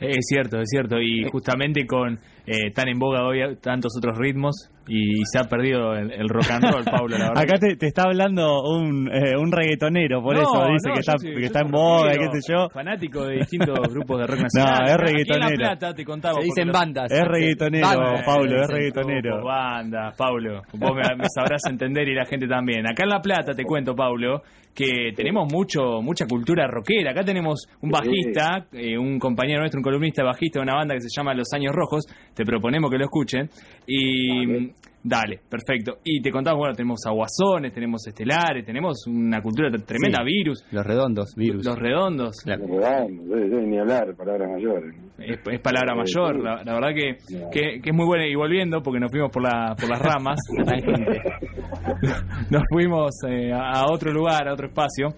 Es 0.00 0.26
cierto, 0.28 0.58
es 0.58 0.68
cierto. 0.68 1.00
Y 1.00 1.24
justamente 1.30 1.86
con 1.86 2.18
eh, 2.46 2.70
tan 2.74 2.88
en 2.88 2.98
boga 2.98 3.24
hoy 3.26 3.40
tantos 3.62 3.92
otros 3.96 4.18
ritmos 4.18 4.70
y 4.86 5.24
se 5.24 5.38
ha 5.38 5.44
perdido 5.44 5.94
el, 5.94 6.12
el 6.12 6.28
rock 6.28 6.50
and 6.50 6.64
roll, 6.70 6.84
Pablo, 6.84 7.16
la 7.16 7.28
verdad. 7.28 7.42
Acá 7.42 7.54
te, 7.58 7.76
te 7.76 7.86
está 7.86 8.02
hablando 8.02 8.60
un, 8.64 9.08
eh, 9.10 9.34
un 9.38 9.50
reggaetonero, 9.50 10.20
por 10.22 10.34
No, 10.34 10.42
eso 10.42 10.64
dice 10.72 10.88
no, 10.88 10.94
que 10.94 11.00
está, 11.00 11.12
soy- 11.16 11.34
que 11.36 11.44
está 11.46 11.60
en 11.60 11.70
boga, 11.70 12.12
qué 12.12 12.40
sé 12.40 12.52
yo. 12.52 12.68
Fanático 12.70 13.24
de 13.24 13.36
distintos 13.36 13.78
grupos 13.90 14.18
de 14.20 14.26
rock 14.26 14.40
nacional. 14.42 14.78
No, 14.80 14.84
es 14.86 14.92
Aquí 14.92 15.00
en 15.00 15.06
reggaetonero. 15.06 15.48
La 15.50 15.56
Plata 15.78 15.94
te 15.94 16.04
contaba. 16.04 16.34
Se 16.40 16.44
dicen 16.44 16.68
bandas. 16.70 17.10
Es 17.10 17.24
reggaetonero, 17.24 17.86
Bandas. 17.88 18.22
Pablo, 18.26 18.62
es 18.62 18.68
reggaetonero. 18.68 19.44
bandas, 19.44 20.16
Pablo. 20.18 20.62
Vos 20.74 20.90
me, 20.94 21.16
me 21.16 21.24
sabrás 21.34 21.62
entender 21.70 22.06
y 22.08 22.14
la 22.14 22.26
gente 22.26 22.46
también. 22.46 22.86
Acá 22.86 23.04
en 23.04 23.08
La 23.10 23.20
Plata 23.22 23.54
te 23.54 23.64
cuento, 23.64 23.94
Pablo, 23.94 24.42
que 24.74 25.12
tenemos 25.14 25.50
mucho 25.52 26.02
mucha 26.02 26.26
cultura 26.26 26.66
rockera. 26.66 27.12
Acá 27.12 27.24
tenemos 27.24 27.68
un 27.80 27.90
bajista, 27.90 28.66
eh, 28.72 28.98
un 28.98 29.18
compañero 29.18 29.60
nuestro, 29.60 29.78
un 29.78 29.84
columnista 29.84 30.24
bajista 30.24 30.58
de 30.58 30.64
una 30.64 30.74
banda 30.74 30.94
que 30.94 31.00
se 31.00 31.08
llama 31.14 31.34
Los 31.34 31.52
Años 31.52 31.72
Rojos. 31.74 32.06
Te 32.34 32.44
proponemos 32.44 32.90
que 32.90 32.98
lo 32.98 33.04
escuchen. 33.04 33.48
Y 33.86 34.72
dale, 35.04 35.38
perfecto. 35.48 35.98
Y 36.02 36.20
te 36.22 36.30
contamos, 36.32 36.58
bueno, 36.58 36.74
tenemos 36.74 36.98
aguazones, 37.06 37.72
tenemos 37.72 38.04
estelares, 38.06 38.64
tenemos 38.64 39.06
una 39.06 39.40
cultura 39.42 39.70
tremenda, 39.70 40.18
Sí. 40.20 40.24
virus, 40.24 40.64
Los 40.72 40.84
redondos, 40.84 41.34
virus. 41.36 41.64
los 41.64 41.78
redondos. 41.78 42.36
Claro. 42.42 42.66
Bueno, 42.66 43.22
debe- 43.24 43.48
debe 43.50 43.66
ni 43.66 43.78
hablar, 43.78 44.16
palabras 44.16 44.50
mayores. 44.50 44.94
Es, 45.18 45.38
es 45.48 45.60
palabra 45.60 45.94
mayor, 45.94 46.42
la, 46.42 46.64
la 46.64 46.74
verdad 46.74 46.88
que, 46.94 47.16
que, 47.52 47.80
que 47.80 47.90
es 47.90 47.94
muy 47.94 48.06
buena. 48.06 48.26
Y 48.26 48.34
volviendo, 48.34 48.82
porque 48.82 48.98
nos 48.98 49.10
fuimos 49.12 49.30
por, 49.30 49.42
la, 49.42 49.76
por 49.78 49.88
las 49.88 50.00
ramas, 50.00 50.38
la 50.66 50.74
nos 52.50 52.62
fuimos 52.72 53.10
eh, 53.28 53.52
a 53.52 53.74
a 53.80 53.92
otro 53.92 54.12
lugar, 54.12 54.48
a 54.48 54.52
otro 54.54 54.66
espacio. 54.68 55.08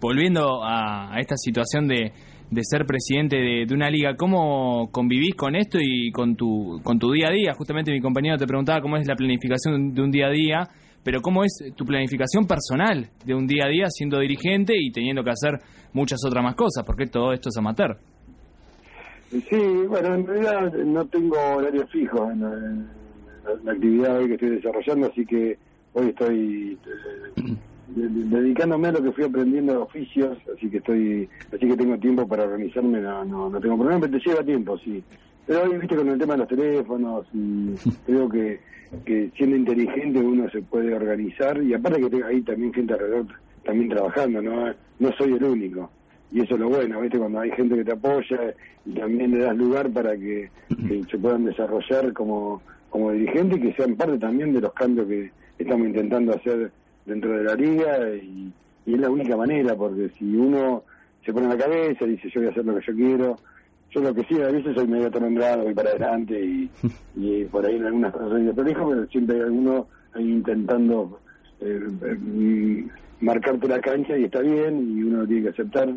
Volviendo 0.00 0.62
a, 0.62 1.14
a 1.14 1.20
esta 1.20 1.36
situación 1.36 1.88
de, 1.88 2.12
de 2.50 2.62
ser 2.62 2.86
presidente 2.86 3.36
de, 3.36 3.74
una 3.74 3.90
liga, 3.90 4.14
¿cómo 4.16 4.88
convivís 4.92 5.34
con 5.34 5.56
esto 5.56 5.78
y 5.80 6.12
con 6.12 6.36
tu, 6.36 6.80
con 6.82 6.98
tu 6.98 7.10
día 7.12 7.28
a 7.28 7.32
día? 7.32 7.54
Justamente 7.54 7.90
mi 7.90 8.00
compañero 8.00 8.36
te 8.36 8.46
preguntaba 8.46 8.80
cómo 8.80 8.96
es 8.96 9.06
la 9.06 9.16
planificación 9.16 9.92
de 9.92 10.02
un 10.02 10.10
día 10.10 10.26
a 10.26 10.30
día, 10.30 10.68
pero 11.02 11.20
¿cómo 11.20 11.44
es 11.44 11.58
tu 11.74 11.84
planificación 11.84 12.46
personal 12.46 13.08
de 13.24 13.34
un 13.34 13.46
día 13.46 13.64
a 13.66 13.68
día 13.68 13.86
siendo 13.88 14.18
dirigente 14.20 14.74
y 14.76 14.90
teniendo 14.90 15.24
que 15.24 15.30
hacer 15.30 15.58
muchas 15.92 16.20
otras 16.24 16.42
más 16.42 16.54
cosas? 16.54 16.84
Porque 16.84 17.06
todo 17.06 17.32
esto 17.32 17.48
es 17.48 17.56
amateur. 17.56 17.96
Sí, 19.30 19.58
bueno, 19.88 20.14
en 20.14 20.26
realidad 20.26 20.72
no 20.84 21.04
tengo 21.06 21.36
horario 21.56 21.86
fijo 21.88 22.30
en, 22.30 22.40
la, 23.64 23.72
actividad 23.72 24.18
hoy 24.18 24.28
que 24.28 24.34
estoy 24.34 24.50
desarrollando, 24.50 25.08
así 25.08 25.26
que 25.26 25.58
hoy 25.94 26.08
estoy 26.08 26.78
eh, 27.36 27.56
dedicándome 27.88 28.88
a 28.88 28.92
lo 28.92 29.02
que 29.02 29.12
fui 29.12 29.24
aprendiendo 29.24 29.72
de 29.72 29.78
oficios, 29.78 30.38
así 30.54 30.68
que 30.68 30.78
estoy, 30.78 31.28
así 31.48 31.66
que 31.68 31.76
tengo 31.76 31.98
tiempo 31.98 32.26
para 32.26 32.44
organizarme, 32.44 33.00
no, 33.00 33.24
no, 33.24 33.50
no 33.50 33.60
tengo 33.60 33.76
problema, 33.76 34.00
pero 34.00 34.18
te 34.18 34.28
lleva 34.28 34.42
tiempo, 34.42 34.78
sí. 34.78 35.02
Pero 35.46 35.62
hoy, 35.62 35.78
viste, 35.78 35.96
con 35.96 36.08
el 36.08 36.18
tema 36.18 36.34
de 36.34 36.38
los 36.40 36.48
teléfonos, 36.48 37.26
y 37.32 37.74
creo 38.06 38.28
que, 38.28 38.60
que 39.04 39.30
siendo 39.36 39.56
inteligente 39.56 40.18
uno 40.18 40.50
se 40.50 40.62
puede 40.62 40.94
organizar, 40.94 41.62
y 41.62 41.74
aparte 41.74 42.00
que 42.00 42.10
tengo 42.10 42.26
ahí 42.26 42.42
también 42.42 42.72
gente 42.72 42.94
alrededor 42.94 43.26
también 43.64 43.90
trabajando, 43.90 44.42
no, 44.42 44.72
no 44.98 45.12
soy 45.16 45.32
el 45.32 45.44
único 45.44 45.90
y 46.32 46.40
eso 46.40 46.54
es 46.54 46.60
lo 46.60 46.68
bueno, 46.68 47.00
¿viste? 47.00 47.18
Cuando 47.18 47.40
hay 47.40 47.50
gente 47.52 47.76
que 47.76 47.84
te 47.84 47.92
apoya 47.92 48.54
y 48.84 48.92
también 48.92 49.30
le 49.30 49.38
das 49.38 49.56
lugar 49.56 49.90
para 49.90 50.16
que, 50.16 50.50
que 50.68 51.02
se 51.10 51.18
puedan 51.18 51.44
desarrollar 51.44 52.12
como, 52.12 52.62
como 52.90 53.12
dirigente 53.12 53.56
y 53.56 53.60
que 53.60 53.72
sean 53.74 53.96
parte 53.96 54.18
también 54.18 54.52
de 54.52 54.60
los 54.60 54.72
cambios 54.72 55.06
que 55.06 55.30
estamos 55.58 55.86
intentando 55.86 56.34
hacer 56.34 56.70
dentro 57.06 57.36
de 57.36 57.44
la 57.44 57.54
liga 57.54 58.14
y, 58.14 58.52
y 58.84 58.94
es 58.94 59.00
la 59.00 59.10
única 59.10 59.36
manera, 59.36 59.74
porque 59.74 60.10
si 60.18 60.36
uno 60.36 60.84
se 61.24 61.32
pone 61.32 61.46
en 61.46 61.52
la 61.58 61.64
cabeza 61.64 62.04
y 62.04 62.10
dice 62.10 62.28
yo 62.30 62.40
voy 62.40 62.48
a 62.48 62.50
hacer 62.50 62.64
lo 62.64 62.74
que 62.78 62.86
yo 62.86 62.94
quiero, 62.94 63.36
yo 63.90 64.00
lo 64.02 64.14
que 64.14 64.24
sí, 64.24 64.40
a 64.40 64.48
veces 64.48 64.74
soy 64.74 64.86
medio 64.86 65.06
atolondrado, 65.06 65.62
voy 65.64 65.74
para 65.74 65.90
adelante 65.90 66.40
y, 66.44 66.70
y 67.16 67.44
por 67.46 67.64
ahí 67.64 67.76
en 67.76 67.86
algunas 67.86 68.12
cosas 68.12 68.30
soy 68.30 68.42
de 68.44 68.52
prolijo, 68.54 68.88
pero 68.90 69.06
siempre 69.06 69.36
hay 69.36 69.42
alguno 69.42 69.88
ahí 70.12 70.30
intentando 70.30 71.20
eh, 71.60 71.80
eh, 72.04 72.86
marcarte 73.20 73.68
la 73.68 73.80
cancha 73.80 74.16
y 74.18 74.24
está 74.24 74.40
bien 74.40 74.98
y 74.98 75.02
uno 75.02 75.18
lo 75.22 75.26
tiene 75.26 75.42
que 75.44 75.48
aceptar. 75.50 75.88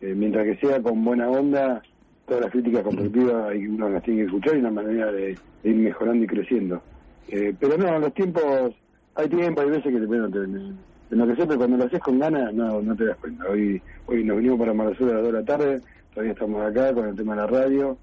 Eh, 0.00 0.14
mientras 0.14 0.44
que 0.44 0.56
sea 0.66 0.82
con 0.82 1.02
buena 1.04 1.28
onda, 1.30 1.82
todas 2.26 2.42
las 2.42 2.50
críticas 2.52 2.82
constructivas 2.82 3.48
hay- 3.50 3.66
uno 3.66 3.88
las 3.88 4.02
tiene 4.02 4.20
que 4.20 4.26
escuchar 4.26 4.56
y 4.56 4.60
una 4.60 4.70
manera 4.70 5.10
de, 5.12 5.38
de 5.62 5.70
ir 5.70 5.76
mejorando 5.76 6.24
y 6.24 6.26
creciendo. 6.26 6.82
Eh, 7.28 7.54
pero 7.58 7.78
no, 7.78 7.98
los 7.98 8.12
tiempos, 8.14 8.74
hay 9.16 9.28
tiempo, 9.28 9.60
hay 9.62 9.70
veces 9.70 9.84
que 9.84 10.00
te, 10.00 10.06
bueno, 10.06 10.28
te, 10.28 10.40
te 10.40 11.14
enloqueces, 11.14 11.46
pero 11.46 11.58
cuando 11.58 11.76
lo 11.76 11.84
haces 11.84 12.00
con 12.00 12.18
ganas 12.18 12.52
no, 12.54 12.80
no 12.82 12.94
te 12.94 13.06
das 13.06 13.16
cuenta. 13.18 13.44
Hoy, 13.48 13.80
hoy 14.06 14.24
nos 14.24 14.36
vinimos 14.38 14.58
para 14.58 14.74
Mar 14.74 14.88
del 14.88 14.98
Sur 14.98 15.10
a 15.10 15.14
las 15.14 15.22
2 15.22 15.32
de 15.32 15.38
la 15.40 15.44
tarde, 15.44 15.80
todavía 16.12 16.32
estamos 16.32 16.62
acá 16.66 16.92
con 16.92 17.08
el 17.08 17.16
tema 17.16 17.34
de 17.34 17.40
la 17.40 17.46
radio 17.46 17.96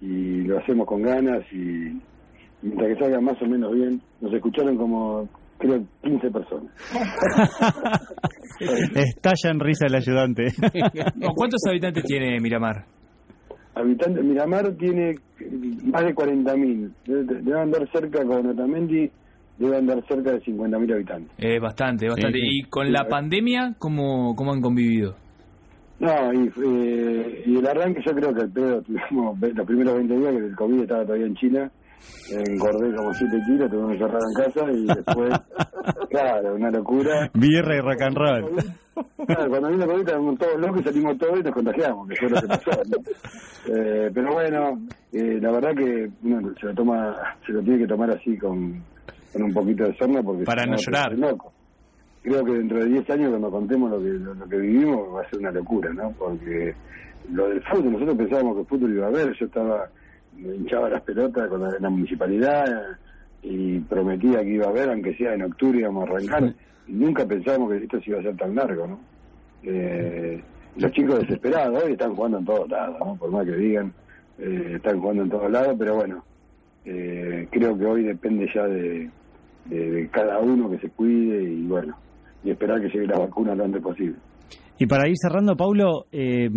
y 0.00 0.42
lo 0.42 0.58
hacemos 0.58 0.86
con 0.86 1.02
ganas 1.02 1.42
y 1.52 2.00
mientras 2.62 2.88
que 2.88 2.98
salga 2.98 3.20
más 3.20 3.40
o 3.40 3.46
menos 3.46 3.72
bien, 3.72 4.00
nos 4.20 4.32
escucharon 4.32 4.76
como 4.76 5.28
creo 5.58 5.82
15 6.02 6.30
personas. 6.30 6.72
Estalla 8.94 9.50
en 9.50 9.60
risa 9.60 9.86
el 9.86 9.94
ayudante. 9.94 10.44
¿Cuántos 11.34 11.60
habitantes 11.68 12.04
tiene 12.04 12.40
Miramar? 12.40 12.84
habitantes, 13.76 14.24
Miramar 14.24 14.72
tiene 14.76 15.14
más 15.84 16.02
de 16.04 16.14
40.000. 16.14 16.92
Debe, 17.06 17.42
debe 17.42 17.60
andar 17.60 17.88
cerca, 17.92 18.24
con 18.24 18.46
Otamendi, 18.46 19.10
debe 19.58 19.76
andar 19.76 20.02
cerca 20.06 20.32
de 20.32 20.40
50.000 20.42 20.94
habitantes. 20.94 21.32
Eh, 21.38 21.58
bastante, 21.58 22.08
bastante. 22.08 22.38
Sí, 22.38 22.44
sí. 22.44 22.58
¿Y 22.58 22.62
con 22.64 22.92
la 22.92 23.08
pandemia 23.08 23.74
cómo, 23.78 24.34
cómo 24.36 24.52
han 24.52 24.60
convivido? 24.60 25.14
No, 25.98 26.32
y, 26.32 26.52
eh, 26.62 27.42
y 27.46 27.56
el 27.56 27.66
arranque 27.66 28.02
yo 28.06 28.14
creo 28.14 28.34
que 28.34 28.42
el 28.42 28.50
pedo 28.50 28.82
tuvimos 28.82 29.38
los 29.40 29.66
primeros 29.66 29.94
20 29.94 30.14
días 30.18 30.32
que 30.32 30.46
el 30.46 30.56
COVID 30.56 30.80
estaba 30.82 31.04
todavía 31.04 31.26
en 31.26 31.34
China, 31.36 31.70
engordé 32.30 32.94
como 32.94 33.14
7 33.14 33.38
kilos, 33.46 33.70
tuvimos 33.70 33.92
que 33.92 33.98
cerrar 33.98 34.20
en 34.20 34.44
casa 34.44 34.72
y 34.72 34.86
después, 34.86 35.40
claro, 36.10 36.54
una 36.54 36.70
locura. 36.70 37.30
Birra 37.32 37.76
y 37.76 37.80
rock 37.80 38.02
and 38.02 38.16
roll. 38.16 38.64
Claro, 39.26 39.50
cuando 39.50 39.68
vino 39.70 39.84
el 39.84 39.90
COVID 39.90 40.00
estábamos 40.00 40.38
todos 40.38 40.60
locos 40.60 40.80
y 40.80 40.84
salimos 40.84 41.18
todos 41.18 41.40
y 41.40 41.42
nos 41.42 41.54
contagiamos, 41.54 42.08
que 42.08 42.16
fue 42.16 42.30
lo 42.30 42.40
que 42.42 42.46
pasó. 42.46 42.70
¿no? 42.70 43.74
Eh, 43.74 44.10
pero 44.12 44.32
bueno, 44.32 44.80
eh, 45.12 45.38
la 45.40 45.50
verdad 45.50 45.74
que 45.74 46.10
uno 46.22 46.52
se 46.60 46.66
lo 46.66 46.74
toma, 46.74 47.16
se 47.46 47.52
lo 47.52 47.62
tiene 47.62 47.78
que 47.80 47.86
tomar 47.86 48.10
así 48.10 48.36
con, 48.36 48.82
con 49.36 49.42
un 49.44 49.54
poquito 49.54 49.84
de 49.84 49.96
sorna 49.96 50.22
porque 50.22 50.44
Para 50.44 50.64
si 50.64 50.70
no 50.70 50.76
llorar. 50.76 51.18
loco. 51.18 51.52
Creo 52.22 52.44
que 52.44 52.52
dentro 52.52 52.78
de 52.78 52.86
10 52.86 53.10
años 53.10 53.30
cuando 53.30 53.50
contemos 53.50 53.90
lo 53.90 54.02
que 54.02 54.08
lo, 54.08 54.34
lo 54.34 54.48
que 54.48 54.56
vivimos 54.58 55.14
va 55.14 55.22
a 55.22 55.30
ser 55.30 55.38
una 55.38 55.52
locura, 55.52 55.92
¿no? 55.92 56.10
Porque 56.18 56.74
lo 57.30 57.48
del 57.48 57.62
fútbol, 57.62 57.92
nosotros 57.92 58.16
pensábamos 58.16 58.54
que 58.54 58.60
el 58.62 58.66
fútbol 58.66 58.92
iba 58.94 59.06
a 59.06 59.08
haber, 59.08 59.32
yo 59.38 59.46
estaba, 59.46 59.88
me 60.36 60.54
hinchaba 60.56 60.88
las 60.90 61.02
pelotas 61.02 61.48
con 61.48 61.62
la, 61.62 61.70
la 61.78 61.90
municipalidad 61.90 62.64
y 63.42 63.78
prometía 63.80 64.40
que 64.40 64.50
iba 64.50 64.66
a 64.66 64.70
haber, 64.70 64.90
aunque 64.90 65.14
sea 65.16 65.34
en 65.34 65.42
octubre 65.42 65.78
íbamos 65.78 66.08
a 66.08 66.12
arrancar, 66.12 66.54
y 66.88 66.92
nunca 66.92 67.24
pensábamos 67.26 67.70
que 67.70 67.76
esto 67.84 68.00
se 68.00 68.10
iba 68.10 68.18
a 68.18 68.20
hacer 68.22 68.36
tan 68.36 68.54
largo, 68.54 68.86
¿no? 68.88 69.00
Eh, 69.62 70.42
los 70.76 70.92
chicos 70.92 71.20
desesperados 71.20 71.82
hoy 71.82 71.92
están 71.92 72.14
jugando 72.14 72.38
en 72.38 72.44
todos 72.44 72.68
lados, 72.68 72.96
¿no? 72.98 73.16
Por 73.16 73.30
más 73.30 73.44
que 73.46 73.56
digan, 73.56 73.92
eh, 74.38 74.72
están 74.76 75.00
jugando 75.00 75.22
en 75.22 75.30
todos 75.30 75.50
lados, 75.50 75.74
pero 75.78 75.94
bueno, 75.94 76.24
eh, 76.84 77.48
creo 77.50 77.76
que 77.78 77.84
hoy 77.84 78.02
depende 78.04 78.48
ya 78.54 78.66
de, 78.66 79.10
de, 79.68 79.90
de 79.90 80.08
cada 80.10 80.38
uno 80.40 80.70
que 80.70 80.78
se 80.78 80.90
cuide 80.90 81.42
y 81.42 81.62
bueno, 81.66 81.96
y 82.44 82.50
esperar 82.50 82.80
que 82.80 82.88
llegue 82.88 83.06
la 83.06 83.18
vacuna 83.18 83.54
lo 83.54 83.64
antes 83.64 83.82
posible. 83.82 84.16
Y 84.78 84.86
para 84.86 85.08
ir 85.08 85.14
cerrando, 85.16 85.56
Paulo, 85.56 86.04
eh, 86.12 86.48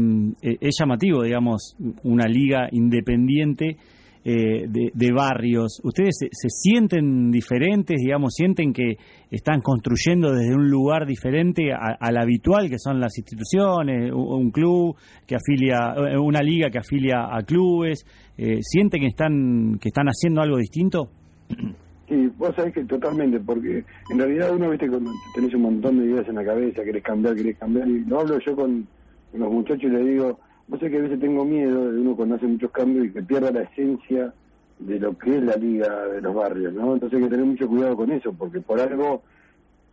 eh, 0.41 0.57
es 0.59 0.75
llamativo, 0.79 1.23
digamos, 1.23 1.75
una 2.03 2.25
liga 2.27 2.67
independiente 2.71 3.77
eh, 4.25 4.67
de, 4.67 4.91
de 4.93 5.11
barrios. 5.13 5.79
¿Ustedes 5.85 6.17
se, 6.19 6.27
se 6.31 6.49
sienten 6.49 7.31
diferentes, 7.31 7.95
digamos, 7.97 8.33
sienten 8.35 8.73
que 8.73 8.97
están 9.31 9.61
construyendo 9.61 10.33
desde 10.33 10.53
un 10.53 10.69
lugar 10.69 11.05
diferente 11.07 11.71
a- 11.71 11.95
al 11.97 12.17
habitual, 12.17 12.69
que 12.69 12.77
son 12.77 12.99
las 12.99 13.17
instituciones, 13.17 14.11
un 14.13 14.51
club 14.51 14.97
que 15.25 15.35
afilia, 15.35 15.93
eh, 16.11 16.17
una 16.17 16.41
liga 16.41 16.69
que 16.69 16.79
afilia 16.79 17.33
a 17.33 17.41
clubes? 17.43 18.05
Eh, 18.37 18.57
¿Sienten 18.59 18.99
que 18.99 19.07
están, 19.07 19.77
que 19.79 19.87
están 19.87 20.07
haciendo 20.07 20.41
algo 20.41 20.57
distinto? 20.57 21.09
Sí, 22.09 22.31
vos 22.39 22.55
sabés 22.55 22.73
que 22.73 22.83
totalmente, 22.85 23.39
porque 23.39 23.85
en 24.09 24.17
realidad 24.17 24.55
uno, 24.55 24.71
viste, 24.71 24.89
cuando 24.89 25.11
tenés 25.35 25.53
un 25.53 25.61
montón 25.61 25.99
de 25.99 26.05
ideas 26.05 26.27
en 26.27 26.35
la 26.35 26.43
cabeza, 26.43 26.83
querés 26.83 27.03
cambiar, 27.03 27.35
querés 27.35 27.55
cambiar, 27.59 27.87
y 27.87 28.03
lo 28.03 28.19
hablo 28.21 28.39
yo 28.39 28.55
con, 28.55 28.87
los 29.31 29.51
muchachos 29.51 29.83
y 29.83 29.89
les 29.89 30.05
digo, 30.07 30.39
vos 30.67 30.79
sabés 30.79 30.91
que 30.91 30.97
a 30.97 31.03
veces 31.03 31.19
tengo 31.19 31.45
miedo 31.45 31.91
de 31.91 32.01
uno 32.01 32.15
cuando 32.15 32.33
hace 32.33 32.47
muchos 32.47 32.71
cambios 32.71 33.05
y 33.05 33.11
que 33.11 33.21
pierda 33.21 33.51
la 33.51 33.61
esencia 33.61 34.33
de 34.79 34.99
lo 34.99 35.15
que 35.19 35.37
es 35.37 35.43
la 35.43 35.55
liga 35.55 36.07
de 36.07 36.19
los 36.19 36.33
barrios, 36.33 36.73
¿no? 36.73 36.95
Entonces 36.95 37.17
hay 37.17 37.25
que 37.25 37.29
tener 37.29 37.45
mucho 37.45 37.67
cuidado 37.67 37.95
con 37.95 38.11
eso, 38.11 38.33
porque 38.33 38.59
por 38.59 38.79
algo 38.79 39.21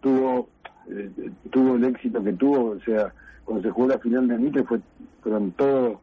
tuvo 0.00 0.48
eh, 0.88 1.10
tuvo 1.50 1.76
el 1.76 1.84
éxito 1.84 2.24
que 2.24 2.32
tuvo, 2.32 2.70
o 2.70 2.80
sea, 2.80 3.12
cuando 3.44 3.62
se 3.62 3.70
jugó 3.70 3.88
la 3.88 3.98
final 3.98 4.26
de 4.26 4.38
Mitre 4.38 4.64
fue 4.64 4.80
fueron 5.20 5.50
todos 5.52 5.98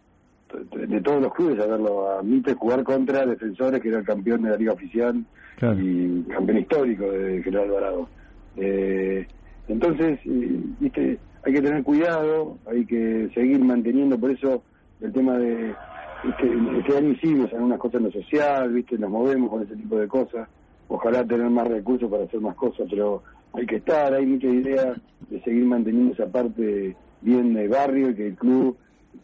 de 0.71 1.01
todos 1.01 1.21
los 1.21 1.33
clubes 1.33 1.59
a 1.59 1.67
verlo 1.67 2.11
a 2.11 2.23
Mitre 2.23 2.53
jugar 2.53 2.83
contra 2.83 3.25
Defensores, 3.25 3.81
que 3.81 3.89
era 3.89 3.99
el 3.99 4.05
campeón 4.05 4.43
de 4.43 4.49
la 4.49 4.57
liga 4.57 4.73
oficial 4.73 5.23
y 5.77 6.21
campeón 6.23 6.57
histórico 6.57 7.09
de 7.11 7.41
General 7.43 7.67
Alvarado. 7.67 8.09
Eh, 8.57 9.27
entonces, 9.67 10.19
viste, 10.79 11.19
hay 11.43 11.53
que 11.53 11.61
tener 11.61 11.83
cuidado, 11.83 12.57
hay 12.65 12.85
que 12.85 13.29
seguir 13.33 13.59
manteniendo, 13.63 14.17
por 14.17 14.31
eso 14.31 14.63
el 15.01 15.11
tema 15.11 15.37
de 15.37 15.73
este, 16.23 16.79
este 16.79 16.97
año 16.97 17.09
hicimos 17.09 17.51
algunas 17.53 17.79
cosas 17.79 17.95
en 17.95 18.03
lo 18.05 18.11
social, 18.11 18.71
viste, 18.71 18.97
nos 18.97 19.09
movemos 19.09 19.49
con 19.49 19.63
ese 19.63 19.75
tipo 19.75 19.97
de 19.97 20.07
cosas, 20.07 20.47
ojalá 20.87 21.25
tener 21.25 21.49
más 21.49 21.67
recursos 21.67 22.09
para 22.09 22.23
hacer 22.23 22.39
más 22.39 22.55
cosas, 22.55 22.87
pero 22.89 23.23
hay 23.53 23.65
que 23.65 23.77
estar, 23.77 24.13
hay 24.13 24.25
mucha 24.25 24.47
idea 24.47 24.95
de 25.29 25.41
seguir 25.41 25.65
manteniendo 25.65 26.13
esa 26.13 26.27
parte 26.27 26.95
bien 27.21 27.53
de 27.53 27.67
barrio 27.67 28.09
y 28.09 28.15
que 28.15 28.27
el 28.27 28.35
club 28.35 28.77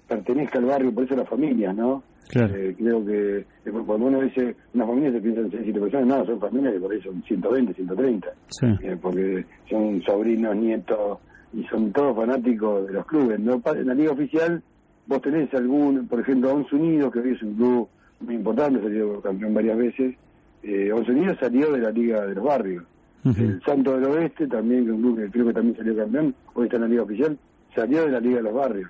pertenezca 0.08 0.60
al 0.60 0.66
barrio, 0.66 0.94
por 0.94 1.04
eso 1.04 1.16
las 1.16 1.30
familias, 1.30 1.76
¿no? 1.76 2.04
Claro. 2.30 2.56
Eh, 2.56 2.76
creo 2.78 3.04
que 3.06 3.38
eh, 3.40 3.46
cuando 3.86 4.06
uno 4.06 4.22
dice 4.22 4.56
una 4.76 4.86
familia 4.86 5.12
se 5.12 5.22
piensa 5.22 5.42
en 5.42 5.50
6 5.52 5.62
7 5.64 5.80
personas, 5.80 6.08
no, 6.08 6.26
son 6.26 6.40
familias 6.40 6.74
que 6.74 6.80
por 6.80 6.92
ahí 6.92 7.02
son 7.02 7.24
120, 7.24 7.74
130, 7.74 8.28
Sí. 8.50 8.66
eh, 8.84 8.98
porque 9.02 9.46
son 9.70 10.02
sobrinos, 10.04 10.56
nietos 10.56 11.18
y 11.54 11.64
son 11.66 11.92
todos 11.92 12.16
fanáticos 12.16 12.86
de 12.88 12.94
los 12.94 13.06
clubes. 13.08 13.40
¿no? 13.40 13.62
En 13.66 13.88
la 13.88 13.94
liga 13.96 14.12
oficial 14.12 14.62
vos 15.08 15.22
tenés 15.24 15.52
algún, 15.56 16.08
por 16.08 16.20
ejemplo, 16.20 16.54
Once 16.54 16.76
Unidos, 16.76 17.12
que 17.12 17.20
hoy 17.20 17.32
es 17.32 17.42
un 17.42 17.56
club 17.56 17.88
muy 18.20 18.36
importante, 18.36 18.80
salió 18.82 19.20
campeón 19.22 19.54
varias 19.56 19.78
veces. 19.78 20.16
Eh, 20.62 20.92
Once 20.94 21.12
Unidos 21.12 21.38
salió 21.40 21.72
de 21.72 21.80
la 21.80 21.90
liga 21.90 22.26
de 22.28 22.36
los 22.36 22.44
barrios. 22.44 22.84
El 23.26 23.60
Santo 23.66 24.00
del 24.00 24.06
Oeste, 24.06 24.48
también, 24.48 24.86
que 24.86 24.92
es 24.92 24.96
un 24.96 25.02
club 25.02 25.18
que 25.18 25.30
creo 25.32 25.48
que 25.48 25.54
también 25.54 25.76
salió 25.76 25.96
campeón, 25.98 26.36
hoy 26.54 26.66
está 26.66 26.78
en 26.78 26.84
la 26.84 26.88
liga 26.88 27.04
oficial, 27.04 27.38
salió 27.76 28.04
de 28.06 28.12
la 28.12 28.20
liga 28.20 28.38
de 28.38 28.44
los 28.44 28.54
barrios. 28.54 28.90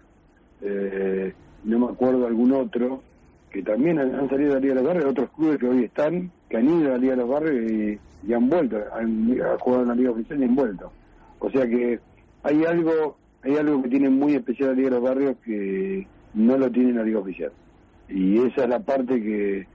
Eh, 0.61 1.33
no 1.63 1.79
me 1.79 1.85
acuerdo 1.87 2.27
algún 2.27 2.51
otro 2.53 3.01
que 3.49 3.63
también 3.63 3.99
han, 3.99 4.29
salido 4.29 4.53
de 4.53 4.55
la 4.55 4.59
Liga 4.59 4.75
de 4.75 4.81
los 4.81 4.87
Barrios, 4.87 5.11
otros 5.11 5.29
clubes 5.31 5.57
que 5.57 5.67
hoy 5.67 5.83
están, 5.85 6.31
que 6.49 6.57
han 6.57 6.69
ido 6.69 6.89
a 6.89 6.91
la 6.91 6.97
Liga 6.97 7.15
de 7.15 7.21
los 7.21 7.29
Barrios 7.29 7.71
y, 7.71 8.33
han 8.33 8.49
vuelto, 8.49 8.77
han, 8.93 9.37
jugado 9.59 9.83
en 9.83 9.87
la 9.87 9.95
Liga 9.95 10.11
Oficial 10.11 10.39
y 10.39 10.43
han 10.43 10.55
vuelto. 10.55 10.91
O 11.39 11.49
sea 11.49 11.65
que 11.65 11.99
hay 12.43 12.65
algo 12.65 13.17
hay 13.41 13.55
algo 13.55 13.81
que 13.81 13.89
tiene 13.89 14.09
muy 14.09 14.35
especial 14.35 14.69
la 14.69 14.75
Liga 14.75 14.89
de 14.89 14.95
los 14.95 15.03
Barrios 15.03 15.37
que 15.43 16.07
no 16.33 16.57
lo 16.57 16.69
tiene 16.69 16.93
la 16.93 17.03
Liga 17.03 17.19
Oficial. 17.19 17.51
Y 18.09 18.37
esa 18.39 18.63
es 18.63 18.69
la 18.69 18.79
parte 18.79 19.21
que 19.21 19.67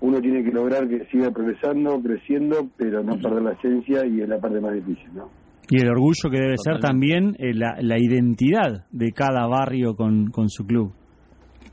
uno 0.00 0.20
tiene 0.20 0.42
que 0.42 0.50
lograr 0.50 0.88
que 0.88 1.06
siga 1.06 1.30
progresando, 1.30 2.00
creciendo, 2.02 2.68
pero 2.76 3.02
no 3.02 3.16
perder 3.18 3.42
la 3.42 3.52
esencia 3.52 4.04
y 4.04 4.20
es 4.20 4.28
la 4.28 4.38
parte 4.38 4.60
más 4.60 4.74
difícil, 4.74 5.08
¿no? 5.14 5.41
Y 5.72 5.80
el 5.80 5.88
orgullo 5.88 6.28
que 6.30 6.38
debe 6.38 6.56
ser 6.58 6.80
también 6.80 7.34
eh, 7.38 7.54
la, 7.54 7.76
la 7.80 7.96
identidad 7.98 8.84
de 8.90 9.10
cada 9.12 9.46
barrio 9.46 9.96
con, 9.96 10.26
con 10.26 10.50
su 10.50 10.66
club. 10.66 10.92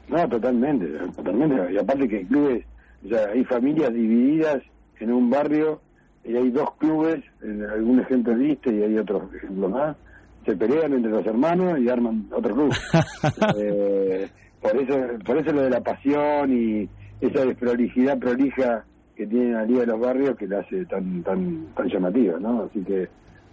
No, 0.08 0.26
totalmente, 0.30 0.86
totalmente. 1.18 1.74
Y 1.74 1.78
aparte 1.78 2.08
que 2.08 2.26
clubes, 2.26 2.66
o 3.04 3.10
sea, 3.10 3.26
hay 3.34 3.44
familias 3.44 3.94
divididas 3.94 4.60
en 5.02 5.12
un 5.12 5.30
barrio 5.30 5.82
y 6.24 6.34
hay 6.34 6.50
dos 6.50 6.76
clubes, 6.78 7.26
en 7.42 7.62
algún 7.66 8.00
ejemplo 8.00 8.38
viste 8.38 8.74
y 8.74 8.84
hay 8.84 8.98
otros 8.98 9.24
ejemplos 9.36 9.70
más, 9.70 9.98
se 10.46 10.56
pelean 10.56 10.94
entre 10.94 11.12
los 11.12 11.26
hermanos 11.26 11.78
y 11.80 11.90
arman 11.90 12.26
otro 12.32 12.56
club. 12.56 12.74
Eh, 13.58 14.30
por 14.62 14.78
eso 14.78 14.96
por 15.26 15.38
eso 15.40 15.52
lo 15.52 15.64
de 15.64 15.70
la 15.72 15.82
pasión 15.82 16.54
y 16.54 16.88
esa 17.20 17.44
desprolijidad 17.44 18.18
prolija 18.18 18.86
que 19.14 19.28
tiene 19.28 19.52
la 19.52 19.66
Liga 19.66 19.82
de 19.82 19.88
los 19.88 20.00
Barrios 20.00 20.38
que 20.38 20.48
la 20.48 20.60
hace 20.60 20.86
tan 20.86 21.22
tan 21.22 21.68
tan 21.76 21.88
llamativa, 21.90 22.40
¿no? 22.40 22.64
Así 22.64 22.82
que 22.82 23.10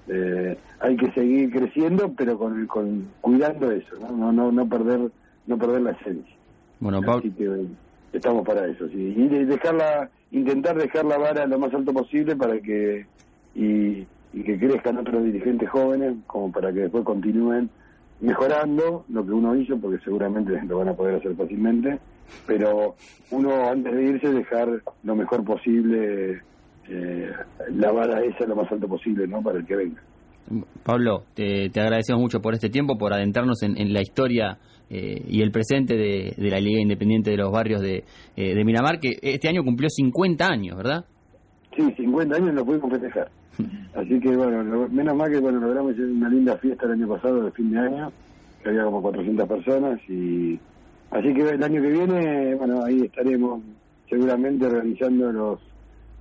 eh, 0.09 0.59
hay 0.81 0.97
que 0.97 1.11
seguir 1.12 1.51
creciendo, 1.51 2.12
pero 2.16 2.38
con, 2.38 2.66
con 2.66 3.14
cuidando 3.21 3.71
eso, 3.71 3.97
¿no? 3.99 4.11
No, 4.12 4.33
no, 4.33 4.53
no 4.53 4.69
perder 4.69 5.12
no 5.47 5.59
perder 5.59 5.83
la 5.83 5.92
esencia. 5.92 6.35
Bueno, 6.81 7.01
Pablo, 7.03 7.19
Así 7.19 7.31
que 7.33 7.66
estamos 8.12 8.45
para 8.47 8.66
eso, 8.66 8.88
sí. 8.88 9.14
Y 9.16 9.29
de- 9.29 9.47
dejarla, 9.47 10.11
intentar 10.31 10.77
dejar 10.77 11.05
la 11.05 11.19
vara 11.19 11.47
lo 11.47 11.59
más 11.59 11.73
alto 11.75 11.92
posible 11.92 12.37
para 12.37 12.61
que 12.61 13.07
y, 13.55 14.09
y 14.33 14.45
que 14.45 14.59
crezcan 14.59 14.99
otros 14.99 15.25
dirigentes 15.25 15.71
jóvenes, 15.71 16.16
como 16.27 16.53
para 16.53 16.73
que 16.73 16.81
después 16.81 17.05
continúen 17.05 17.71
mejorando 18.19 19.05
lo 19.09 19.25
que 19.25 19.33
uno 19.33 19.57
hizo, 19.57 19.79
porque 19.81 20.03
seguramente 20.05 20.61
lo 20.66 20.79
van 20.79 20.88
a 20.88 20.95
poder 20.97 21.16
hacer 21.16 21.35
fácilmente, 21.37 22.01
pero 22.45 22.99
uno 23.31 23.69
antes 23.71 23.92
de 23.95 24.03
irse 24.05 24.29
dejar 24.31 24.83
lo 25.03 25.16
mejor 25.16 25.45
posible, 25.45 26.42
eh, 26.88 27.31
la 27.72 27.92
vara 27.92 28.20
esa 28.25 28.46
lo 28.46 28.57
más 28.57 28.70
alto 28.70 28.87
posible, 28.88 29.27
¿no? 29.27 29.42
Para 29.42 29.59
el 29.59 29.66
que 29.66 29.77
venga. 29.77 30.03
Pablo, 30.85 31.25
te, 31.35 31.70
te 31.70 31.81
agradecemos 31.81 32.22
mucho 32.22 32.40
por 32.40 32.55
este 32.55 32.68
tiempo, 32.70 32.96
por 32.96 33.12
adentrarnos 33.12 33.62
en, 33.64 33.77
en 33.77 33.92
la 33.92 34.01
historia 34.01 34.59
eh, 34.88 35.20
y 35.27 35.42
el 35.42 35.51
presente 35.51 35.96
de, 35.96 36.35
de 36.37 36.51
la 36.51 36.61
Liga 36.61 36.81
Independiente 36.81 37.31
de 37.33 37.37
los 37.37 37.51
Barrios 37.51 37.81
de, 37.81 38.05
eh, 38.37 38.55
de 38.55 38.64
Miramar, 38.64 39.01
que 39.01 39.16
este 39.22 39.49
año 39.49 39.64
cumplió 39.64 39.88
50 39.90 40.46
años, 40.46 40.77
¿verdad? 40.77 41.05
Sí, 41.77 41.83
50 41.96 42.37
años 42.37 42.55
lo 42.55 42.64
pudimos 42.64 42.90
festejar. 42.90 43.29
Así 43.94 44.20
que 44.20 44.37
bueno, 44.37 44.62
lo- 44.62 44.88
menos 44.88 45.16
mal 45.16 45.31
que 45.31 45.40
bueno 45.40 45.59
logramos 45.59 45.92
hacer 45.92 46.05
una 46.05 46.29
linda 46.29 46.57
fiesta 46.59 46.87
el 46.87 46.92
año 46.92 47.09
pasado 47.09 47.42
de 47.42 47.51
fin 47.51 47.70
de 47.72 47.79
año, 47.81 48.12
que 48.62 48.68
había 48.68 48.85
como 48.85 49.03
400 49.03 49.49
personas 49.49 50.01
y 50.09 50.59
así 51.11 51.33
que 51.35 51.42
el 51.51 51.62
año 51.62 51.81
que 51.83 51.88
viene, 51.88 52.55
bueno, 52.55 52.85
ahí 52.85 53.01
estaremos 53.03 53.62
seguramente 54.09 54.68
realizando 54.68 55.33
los 55.33 55.61